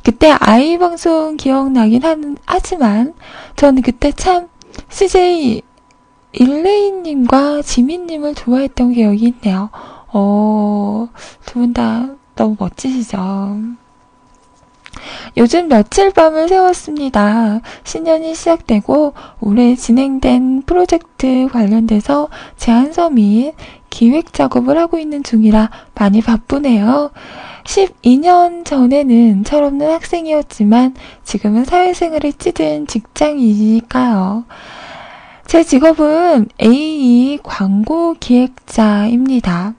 그때 0.03 0.33
아이 0.39 0.77
방송 0.77 1.35
기억나긴 1.35 2.03
한, 2.03 2.37
하지만 2.45 3.13
저는 3.55 3.81
그때 3.81 4.11
참 4.11 4.47
CJ 4.87 5.61
일레이님과 6.31 7.61
지민님을 7.61 8.35
좋아했던 8.35 8.93
기억이 8.93 9.25
있네요. 9.25 9.69
어, 10.11 11.07
두 11.45 11.59
분 11.59 11.73
다 11.73 12.09
너무 12.35 12.55
멋지시죠? 12.59 13.57
요즘 15.37 15.67
며칠 15.67 16.11
밤을 16.11 16.49
새웠습니다. 16.49 17.61
신년이 17.83 18.33
시작되고 18.35 19.13
올해 19.39 19.75
진행된 19.75 20.63
프로젝트 20.65 21.47
관련돼서 21.51 22.27
제안서 22.57 23.11
및 23.11 23.53
기획 23.89 24.33
작업을 24.33 24.77
하고 24.77 24.97
있는 24.97 25.23
중이라 25.23 25.69
많이 25.95 26.21
바쁘네요. 26.21 27.11
12년 27.65 28.65
전에는 28.65 29.43
철없는 29.43 29.91
학생이었지만 29.91 30.95
지금은 31.23 31.65
사회생활에 31.65 32.31
찌든 32.33 32.87
직장이니까요. 32.87 34.45
제 35.45 35.63
직업은 35.63 36.47
AE 36.61 37.39
광고 37.43 38.15
기획자입니다. 38.19 39.73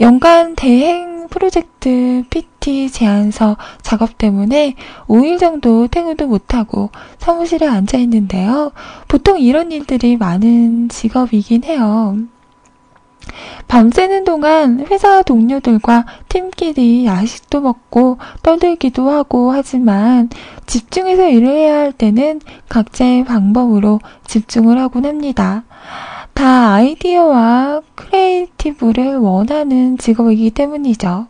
연간 0.00 0.54
대행 0.54 1.28
프로젝트 1.28 2.24
PT 2.30 2.90
제안서 2.90 3.56
작업 3.82 4.18
때문에 4.18 4.74
5일 5.06 5.38
정도 5.38 5.88
퇴근도 5.88 6.26
못하고 6.26 6.90
사무실에 7.18 7.66
앉아 7.66 7.98
있는데요. 7.98 8.72
보통 9.08 9.38
이런 9.38 9.72
일들이 9.72 10.16
많은 10.16 10.88
직업이긴 10.88 11.64
해요. 11.64 12.16
밤새는 13.66 14.24
동안 14.24 14.86
회사 14.90 15.22
동료들과 15.22 16.06
팀끼리 16.28 17.04
야식도 17.04 17.60
먹고 17.60 18.18
떠들기도 18.42 19.10
하고 19.10 19.52
하지만 19.52 20.30
집중해서 20.66 21.28
일을 21.28 21.48
해야 21.48 21.78
할 21.78 21.92
때는 21.92 22.40
각자의 22.68 23.24
방법으로 23.24 24.00
집중을 24.26 24.78
하곤 24.78 25.04
합니다. 25.04 25.64
다 26.38 26.74
아이디어와 26.74 27.82
creative를 27.96 29.16
원하는 29.18 29.98
직업이기 29.98 30.52
때문이죠. 30.52 31.26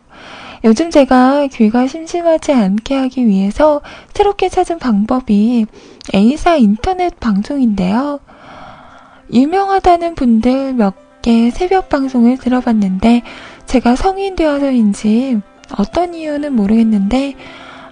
요즘 0.63 0.91
제가 0.91 1.47
귀가 1.47 1.87
심심하지 1.87 2.53
않게 2.53 2.95
하기 2.95 3.25
위해서 3.25 3.81
새롭게 4.13 4.49
찾은 4.49 4.77
방법이 4.77 5.65
A사 6.13 6.57
인터넷 6.57 7.19
방송인데요. 7.19 8.19
유명하다는 9.33 10.13
분들 10.13 10.73
몇 10.73 11.09
개 11.21 11.49
새벽 11.49 11.89
방송을 11.89 12.37
들어봤는데 12.37 13.23
제가 13.65 13.95
성인 13.95 14.35
되어서인지 14.35 15.41
어떤 15.77 16.13
이유는 16.13 16.53
모르겠는데 16.53 17.35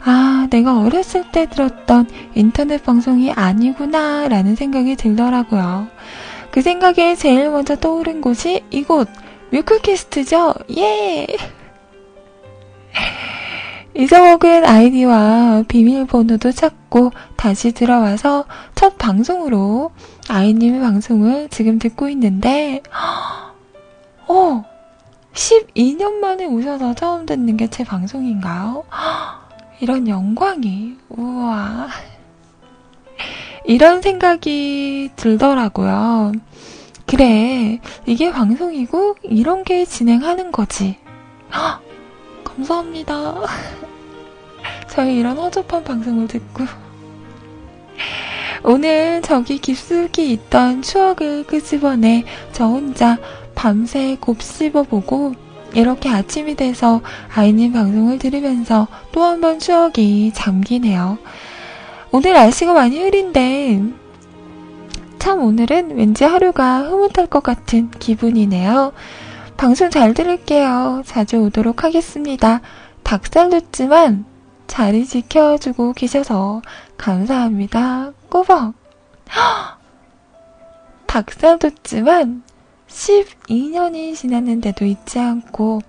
아, 0.05 0.47
내가 0.49 0.79
어렸을 0.79 1.25
때 1.31 1.49
들었던 1.49 2.07
인터넷 2.35 2.81
방송이 2.83 3.31
아니구나 3.31 4.29
라는 4.29 4.55
생각이 4.55 4.95
들더라고요. 4.95 5.87
그 6.51 6.61
생각에 6.61 7.15
제일 7.15 7.49
먼저 7.49 7.75
떠오른 7.75 8.21
곳이 8.21 8.63
이곳 8.71 9.07
뮤클캐스트죠. 9.51 10.53
예! 10.77 11.27
잊어먹은 13.95 14.65
아이디와 14.65 15.63
비밀번호도 15.67 16.51
찾고 16.51 17.11
다시 17.35 17.71
들어와서 17.71 18.45
첫 18.75 18.97
방송으로 18.97 19.91
아이님의 20.29 20.81
방송을 20.81 21.49
지금 21.49 21.79
듣고 21.79 22.09
있는데, 22.09 22.81
어, 24.27 24.63
12년 25.33 26.13
만에 26.19 26.45
오셔서 26.45 26.93
처음 26.95 27.25
듣는 27.25 27.57
게 27.57 27.67
제 27.69 27.83
방송인가요? 27.83 28.83
이런 29.79 30.07
영광이, 30.07 30.97
우와. 31.09 31.87
이런 33.65 34.01
생각이 34.01 35.11
들더라고요. 35.15 36.31
그래, 37.05 37.79
이게 38.05 38.31
방송이고, 38.31 39.15
이런 39.23 39.63
게 39.63 39.85
진행하는 39.85 40.51
거지. 40.51 40.97
헉, 41.53 41.81
감사합니다. 42.43 43.41
저희 44.89 45.17
이런 45.17 45.37
허접한 45.37 45.83
방송을 45.83 46.27
듣고. 46.27 46.65
오늘 48.63 49.21
저기 49.21 49.59
깊숙이 49.59 50.31
있던 50.33 50.81
추억을 50.81 51.45
끄집어내 51.45 52.25
저 52.51 52.65
혼자 52.65 53.17
밤새 53.55 54.17
곱씹어보고 54.19 55.33
이렇게 55.73 56.09
아침이 56.09 56.55
돼서 56.55 57.01
아이님 57.33 57.73
방송을 57.73 58.19
들으면서 58.19 58.87
또 59.11 59.21
한 59.23 59.41
번 59.41 59.59
추억이 59.59 60.31
잠기네요. 60.33 61.17
오늘 62.11 62.33
날씨가 62.33 62.73
많이 62.73 62.99
흐린데 62.99 63.81
참 65.19 65.41
오늘은 65.41 65.97
왠지 65.97 66.23
하루가 66.23 66.79
흐뭇할 66.79 67.27
것 67.27 67.43
같은 67.43 67.91
기분이네요. 67.91 68.93
방송 69.57 69.89
잘 69.89 70.13
들을게요. 70.13 71.03
자주 71.05 71.37
오도록 71.37 71.83
하겠습니다. 71.83 72.61
닭살 73.03 73.49
돋지만 73.49 74.25
자리 74.67 75.05
지켜주고 75.05 75.93
계셔서 75.93 76.61
감사합니다. 76.97 78.11
꾸벅. 78.29 78.73
닭살 81.07 81.59
돋지만 81.59 82.43
12년이 82.87 84.15
지났는데도 84.15 84.85
잊지 84.85 85.19
않고 85.19 85.81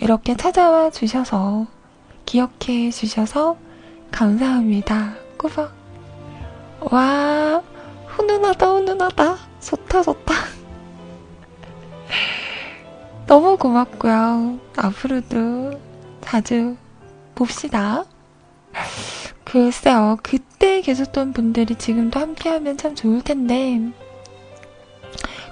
이렇게 0.00 0.36
찾아와 0.36 0.90
주셔서 0.90 1.66
기억해 2.24 2.90
주셔서 2.90 3.56
감사합니다. 4.12 5.25
꾸벅. 5.36 5.70
와, 6.90 7.62
훈훈하다, 8.06 8.70
훈훈하다. 8.70 9.36
좋다, 9.60 10.02
좋다. 10.02 10.34
너무 13.26 13.56
고맙고요. 13.56 14.58
앞으로도 14.76 15.80
자주 16.20 16.76
봅시다. 17.34 18.04
글쎄요, 19.44 20.18
그때 20.22 20.80
계셨던 20.80 21.32
분들이 21.32 21.76
지금도 21.76 22.18
함께하면 22.18 22.76
참 22.76 22.94
좋을 22.94 23.22
텐데, 23.22 23.80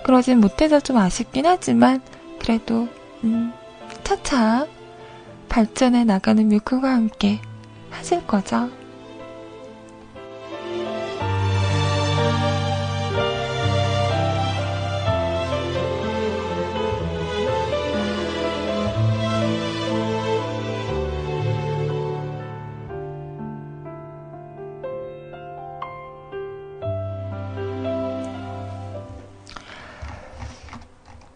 그러진 0.05 0.41
못해서 0.41 0.80
좀 0.80 0.99
아쉽긴 0.99 1.47
하지만, 1.47 2.03
그래도, 2.39 2.89
음, 3.22 3.53
차차 4.03 4.66
발전해 5.49 6.05
나가는 6.05 6.47
뮤크와 6.49 6.91
함께 6.91 7.41
하실 7.91 8.26
거죠. 8.26 8.70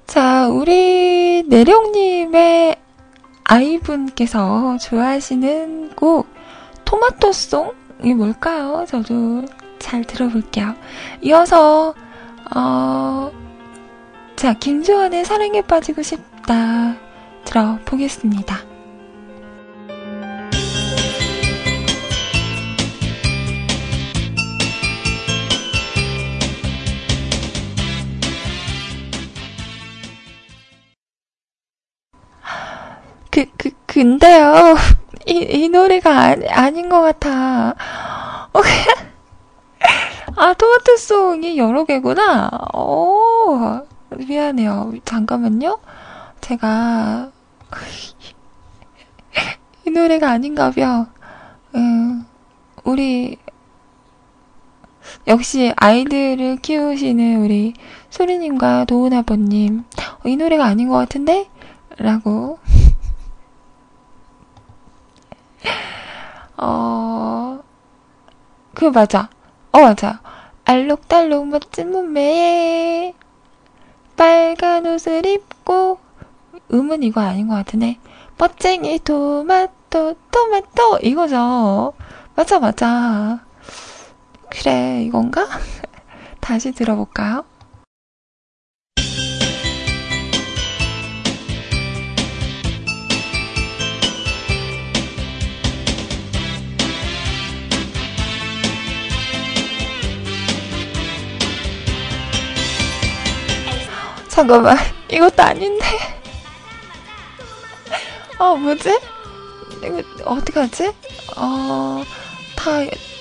자, 0.08 0.48
우리 0.48 1.44
내령님의 1.48 2.76
아이분께서 3.44 4.78
좋아하시는 4.78 5.90
곡, 5.94 6.26
토마토송이 6.86 8.14
뭘까요? 8.16 8.86
저도 8.88 9.44
잘 9.78 10.04
들어볼게요. 10.04 10.74
이어서, 11.20 11.94
어, 12.56 13.30
자, 14.34 14.54
김주원의 14.54 15.26
사랑에 15.26 15.60
빠지고 15.60 16.00
싶다. 16.00 16.96
들어보겠습니다. 17.44 18.77
그, 33.38 33.44
그, 33.56 33.70
근데요. 33.86 34.74
이, 35.24 35.34
이 35.34 35.68
노래가 35.68 36.10
아니, 36.18 36.48
아닌 36.48 36.88
것 36.88 37.02
같아. 37.02 37.76
어, 38.52 38.60
아, 40.34 40.54
토마토송이 40.54 41.56
여러 41.56 41.84
개구나. 41.84 42.50
오, 42.74 43.86
미안해요. 44.16 44.92
잠깐만요. 45.04 45.78
제가, 46.40 47.30
이 49.86 49.90
노래가 49.90 50.32
아닌가벼. 50.32 51.06
음, 51.76 52.26
우리, 52.82 53.36
역시 55.28 55.72
아이들을 55.76 56.56
키우시는 56.56 57.44
우리 57.44 57.74
소리님과 58.10 58.86
도훈 58.86 59.12
아버님, 59.12 59.84
어, 60.24 60.28
이 60.28 60.36
노래가 60.36 60.64
아닌 60.64 60.88
것 60.88 60.96
같은데? 60.96 61.48
라고. 61.98 62.58
어, 66.58 67.60
그 68.74 68.86
맞아. 68.86 69.28
어, 69.72 69.80
맞아. 69.80 70.20
알록달록 70.64 71.46
멋진 71.48 71.92
몸매에 71.92 73.14
빨간 74.16 74.86
옷을 74.86 75.24
입고 75.24 75.98
음은 76.72 77.02
이거 77.02 77.20
아닌 77.20 77.48
것 77.48 77.54
같은데 77.54 77.98
뻗쟁이 78.36 78.98
토마토 78.98 80.14
토마토 80.30 80.98
이거죠. 81.02 81.94
맞아 82.34 82.58
맞아. 82.58 83.40
그래 84.50 85.02
이건가? 85.04 85.46
다시 86.40 86.72
들어볼까요? 86.72 87.44
잠깐만, 104.38 104.76
이것도 105.10 105.42
아닌데. 105.42 105.84
어, 108.38 108.54
뭐지? 108.54 109.00
이거, 109.82 110.00
어떡하지? 110.26 110.92
어, 111.36 112.04
다 112.54 112.70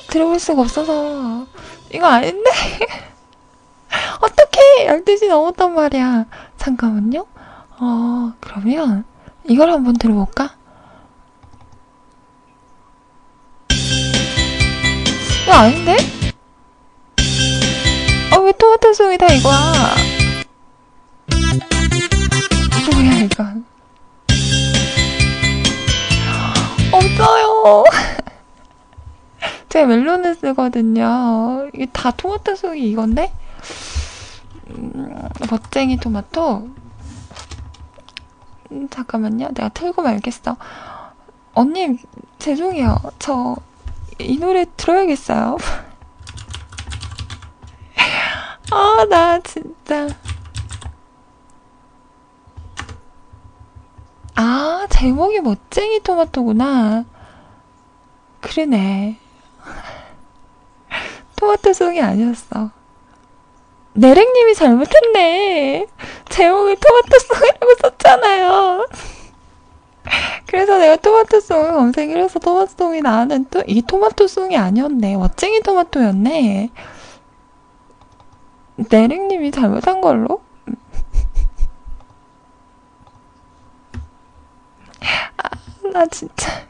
들어볼 0.09 0.39
수가 0.39 0.61
없어서. 0.61 1.47
이거 1.91 2.05
아닌데? 2.05 2.51
어떡해! 4.22 4.89
12시 4.89 5.28
넘었단 5.28 5.74
말이야. 5.74 6.26
잠깐만요. 6.57 7.26
어, 7.80 8.34
그러면, 8.39 9.03
이걸 9.45 9.72
한번 9.72 9.95
들어볼까? 9.95 10.55
이거 15.41 15.51
아닌데? 15.51 15.97
어, 18.36 18.39
왜 18.41 18.51
토마토 18.51 18.93
송이 18.93 19.18
다 19.18 19.26
이거야? 19.34 20.06
없어요. 27.20 27.84
제가 29.69 29.88
멜론을 29.88 30.35
쓰거든요. 30.35 31.69
이게 31.73 31.85
다 31.91 32.11
토마토 32.11 32.56
속이 32.56 32.89
이건데? 32.89 33.31
음, 34.69 35.19
멋쟁이 35.49 35.98
토마토? 35.98 36.69
음, 38.72 38.89
잠깐만요. 38.89 39.49
내가 39.53 39.69
틀고 39.69 40.02
말겠어. 40.02 40.56
언니 41.53 41.98
죄송해요. 42.39 42.98
저 43.19 43.56
이 44.19 44.38
노래 44.39 44.65
들어야겠어요? 44.76 45.57
아 48.72 49.06
나 49.10 49.39
진짜 49.41 50.07
아, 54.39 54.85
제목이 54.91 55.39
멋쟁이 55.41 55.99
토마토구나. 56.01 57.05
그러네. 58.39 59.18
토마토 61.35 61.73
송이 61.73 61.99
아니었어. 61.99 62.69
내랭님이 63.93 64.53
잘못했네. 64.53 65.88
제목을 66.30 66.76
토마토 66.76 67.19
송이라고 67.19 67.76
썼잖아요. 67.81 68.88
그래서 70.45 70.77
내가 70.77 70.97
토마토 70.97 71.39
송을 71.39 71.73
검색을 71.73 72.18
해서 72.23 72.38
토마토 72.38 72.68
송이 72.77 73.01
나왔는데 73.01 73.49
또이 73.49 73.81
토마토 73.88 74.27
송이 74.27 74.55
아니었네. 74.55 75.18
멋쟁이 75.18 75.61
토마토였네. 75.61 76.69
내랭님이 78.91 79.49
잘못한 79.49 79.99
걸로? 79.99 80.47
나 85.98 86.06
진짜. 86.06 86.66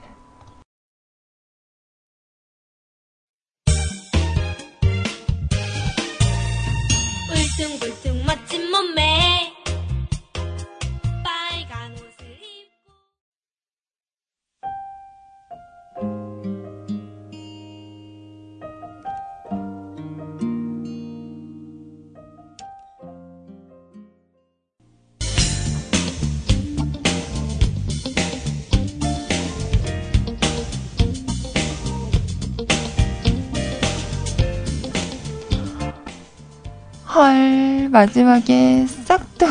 마지막에 37.97 38.85
싹둑. 38.85 39.49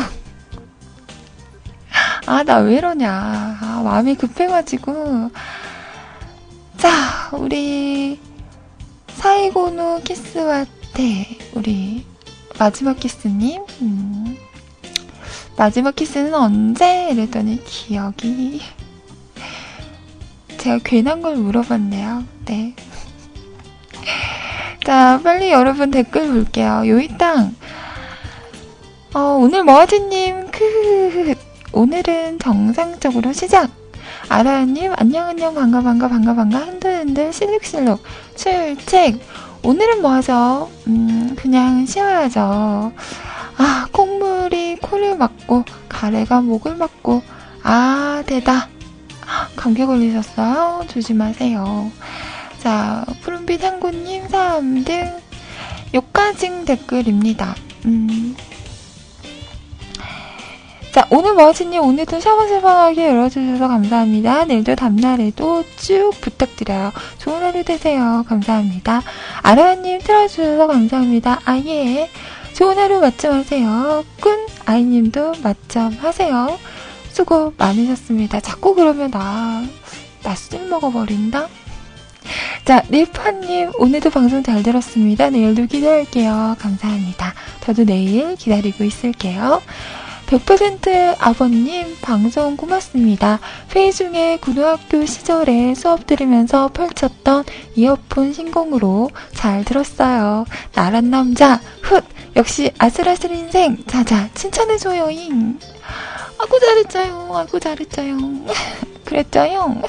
아, 2.27 2.43
나 2.43 2.59
왜 2.59 2.77
이러냐. 2.77 3.11
아, 3.59 3.81
마음이 3.83 4.15
급해가지고. 4.15 5.31
자, 6.77 6.89
우리, 7.33 8.21
사이고노 9.15 9.99
키스와 10.05 10.63
테, 10.93 11.37
우리, 11.55 12.05
마지막 12.57 12.97
키스님, 12.97 13.65
음, 13.81 14.37
마지막 15.57 15.93
키스는 15.93 16.33
언제? 16.33 17.09
이랬더니 17.11 17.61
기억이. 17.65 18.61
제가 20.57 20.79
괜한 20.85 21.21
걸 21.21 21.35
물어봤네요. 21.35 22.23
네. 22.45 22.73
자, 24.85 25.19
빨리 25.21 25.51
여러분 25.51 25.91
댓글 25.91 26.27
볼게요. 26.29 26.83
요이땅. 26.85 27.56
어, 29.17 29.35
오늘 29.41 29.63
머아지님, 29.63 30.51
그, 30.51 31.33
오늘은 31.73 32.37
정상적으로 32.37 33.33
시작. 33.33 33.71
아라님, 34.29 34.93
안녕, 34.95 35.27
안녕, 35.27 35.55
반가, 35.55 35.81
반가, 35.81 36.07
반가, 36.07 36.35
반가, 36.35 36.59
흔들흔들, 36.59 37.33
실룩실룩, 37.33 37.99
출첵. 38.35 39.19
오늘은 39.63 40.03
뭐 40.03 40.11
하죠? 40.11 40.69
음, 40.85 41.35
그냥 41.35 41.87
쉬어야죠. 41.87 42.91
아, 43.57 43.87
콩물이 43.91 44.77
코를 44.83 45.17
막고, 45.17 45.65
가래가 45.89 46.41
목을 46.41 46.75
막고, 46.75 47.23
아, 47.63 48.21
대다. 48.27 48.69
감기 49.55 49.83
걸리셨어요? 49.83 50.85
조심하세요. 50.89 51.91
자, 52.59 53.03
푸른빛 53.23 53.63
항구님 53.63 54.27
3등. 54.27 55.19
요까징 55.95 56.65
댓글입니다. 56.65 57.55
음. 57.85 58.35
자, 60.97 61.05
오늘 61.11 61.35
머지님 61.35 61.79
오늘도 61.79 62.19
샤방샤방하게 62.19 63.09
열어주셔서 63.09 63.67
감사합니다. 63.67 64.45
내일도 64.45 64.73
다음날에도 64.73 65.63
쭉 65.75 66.11
부탁드려요. 66.19 66.91
좋은 67.19 67.43
하루 67.43 67.63
되세요. 67.63 68.25
감사합니다. 68.27 69.03
아라님 69.43 69.99
틀어주셔서 69.99 70.65
감사합니다. 70.65 71.41
아, 71.45 71.55
예. 71.67 72.09
좋은 72.53 72.79
하루 72.79 72.99
맞점 72.99 73.35
하세요. 73.35 74.03
꾼 74.19 74.47
아이님도 74.65 75.33
맞점 75.43 75.93
하세요. 75.99 76.57
수고 77.11 77.53
많으셨습니다. 77.59 78.39
자꾸 78.39 78.73
그러면 78.73 79.11
나, 79.11 79.63
나술 80.23 80.67
먹어버린다? 80.67 81.47
자, 82.65 82.81
릴파님, 82.89 83.73
오늘도 83.77 84.09
방송 84.09 84.41
잘 84.41 84.63
들었습니다. 84.63 85.29
내일도 85.29 85.67
기도할게요. 85.67 86.55
감사합니다. 86.57 87.35
저도 87.61 87.85
내일 87.85 88.35
기다리고 88.35 88.83
있을게요. 88.83 89.61
100% 90.27 91.15
아버님, 91.19 91.97
방송 92.01 92.57
고맙습니다. 92.57 93.39
회의 93.73 93.93
중에 93.93 94.37
고등학교 94.41 95.05
시절에 95.05 95.73
수업 95.73 96.05
들으면서 96.05 96.67
펼쳤던 96.67 97.45
이어폰 97.75 98.33
신공으로 98.33 99.09
잘 99.33 99.63
들었어요. 99.63 100.45
나란 100.73 101.09
남자, 101.09 101.61
훗! 101.81 102.01
역시 102.35 102.71
아슬아슬 102.77 103.31
인생! 103.31 103.77
자자, 103.87 104.29
칭찬해줘요잉! 104.33 105.59
아구 106.39 106.59
잘했죠요, 106.59 107.31
아구 107.33 107.59
잘했죠요. 107.59 108.17
그랬죠요? 109.05 109.81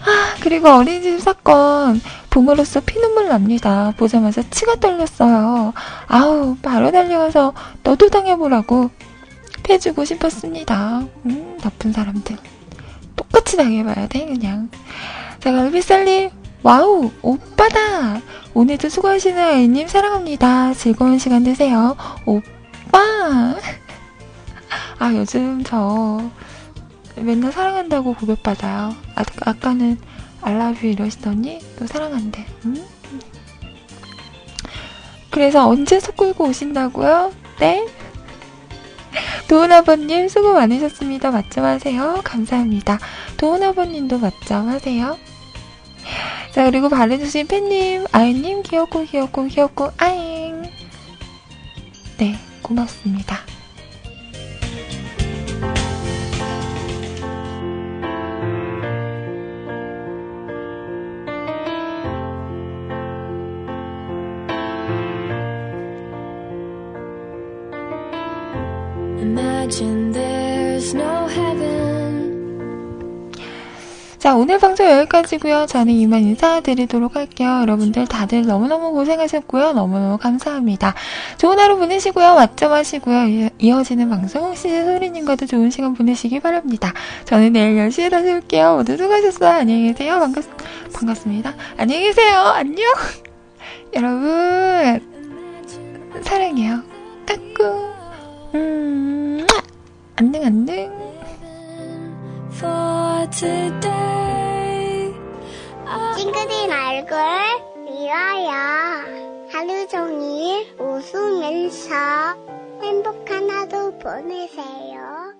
아, 0.00 0.34
그리고 0.40 0.68
어린이집 0.68 1.20
사건 1.20 2.00
부모로서 2.36 2.80
피눈물 2.80 3.28
납니다. 3.28 3.94
보자마자 3.96 4.42
치가 4.50 4.74
떨렸어요. 4.74 5.72
아우, 6.06 6.54
바로 6.60 6.90
달려가서 6.90 7.54
너도 7.82 8.10
당해보라고 8.10 8.90
해주고 9.66 10.04
싶었습니다. 10.04 11.06
음, 11.24 11.56
나쁜 11.62 11.94
사람들. 11.94 12.36
똑같이 13.16 13.56
당해봐야 13.56 14.08
돼, 14.08 14.26
그냥. 14.26 14.68
자, 15.40 15.50
갈비살님, 15.50 16.28
wow, 16.62 17.10
오빠다! 17.22 18.20
오늘도 18.52 18.90
수고하시는 18.90 19.42
아이님 19.42 19.88
사랑합니다. 19.88 20.74
즐거운 20.74 21.18
시간 21.18 21.42
되세요. 21.42 21.96
오빠! 22.26 23.56
아, 24.98 25.14
요즘 25.14 25.64
저 25.64 26.20
맨날 27.16 27.50
사랑한다고 27.50 28.12
고백받아요. 28.12 28.94
아, 29.14 29.24
아까는 29.40 29.98
알라뷰 30.46 30.86
이러시더니 30.86 31.58
또 31.76 31.88
사랑한대. 31.88 32.46
음? 32.66 32.86
그래서 35.30 35.68
언제 35.68 35.98
속 35.98 36.16
끌고 36.16 36.44
오신다고요? 36.44 37.32
네? 37.58 37.84
도훈 39.48 39.72
아버님 39.72 40.28
수고 40.28 40.52
많으셨습니다. 40.52 41.32
맞점 41.32 41.64
하세요. 41.64 42.20
감사합니다. 42.22 43.00
도훈 43.36 43.64
아버님도 43.64 44.18
맞점 44.18 44.68
하세요. 44.68 45.18
자, 46.52 46.64
그리고 46.64 46.88
발해주신 46.88 47.48
팬님, 47.48 48.06
아이님, 48.12 48.62
귀엽고, 48.62 49.04
귀엽고, 49.04 49.46
귀엽고, 49.46 49.90
아잉. 49.98 50.62
네, 52.18 52.38
고맙습니다. 52.62 53.40
자, 74.18 74.34
오늘 74.34 74.58
방송 74.58 74.88
여기까지고요. 74.90 75.66
저는 75.66 75.92
이만 75.92 76.20
인사드리도록 76.22 77.14
할게요. 77.16 77.58
여러분들 77.62 78.06
다들 78.06 78.46
너무너무 78.46 78.92
고생하셨고요. 78.92 79.72
너무너무 79.72 80.18
감사합니다. 80.18 80.94
좋은 81.38 81.58
하루 81.58 81.76
보내시고요. 81.78 82.34
맞점 82.34 82.72
하시고요. 82.72 83.26
이- 83.28 83.50
이어지는 83.58 84.08
방송 84.08 84.54
시즈 84.54 84.84
소리님과도 84.84 85.46
좋은 85.46 85.70
시간 85.70 85.94
보내시기 85.94 86.40
바랍니다. 86.40 86.92
저는 87.24 87.52
내일 87.52 87.76
10시에 87.76 88.10
다시 88.10 88.30
올게요. 88.32 88.76
모두 88.76 88.96
수고하셨어요. 88.96 89.50
안녕히 89.50 89.92
계세요. 89.92 90.18
반갑, 90.18 90.44
반갑습니다. 90.92 91.54
안녕히 91.76 92.04
계세요. 92.04 92.38
안녕. 92.54 92.84
여러분, 93.94 95.00
사랑해요. 96.22 96.82
까꿍. 97.26 97.96
음, 98.54 99.25
안녕, 100.18 100.44
안녕. 100.44 100.74
찡그린 106.16 106.70
얼굴 106.72 107.18
미워요. 107.84 108.50
하루 109.52 109.86
종일 109.88 110.74
웃으면서 110.80 111.94
행복한 112.82 113.50
하루 113.50 113.92
보내세요. 113.98 115.35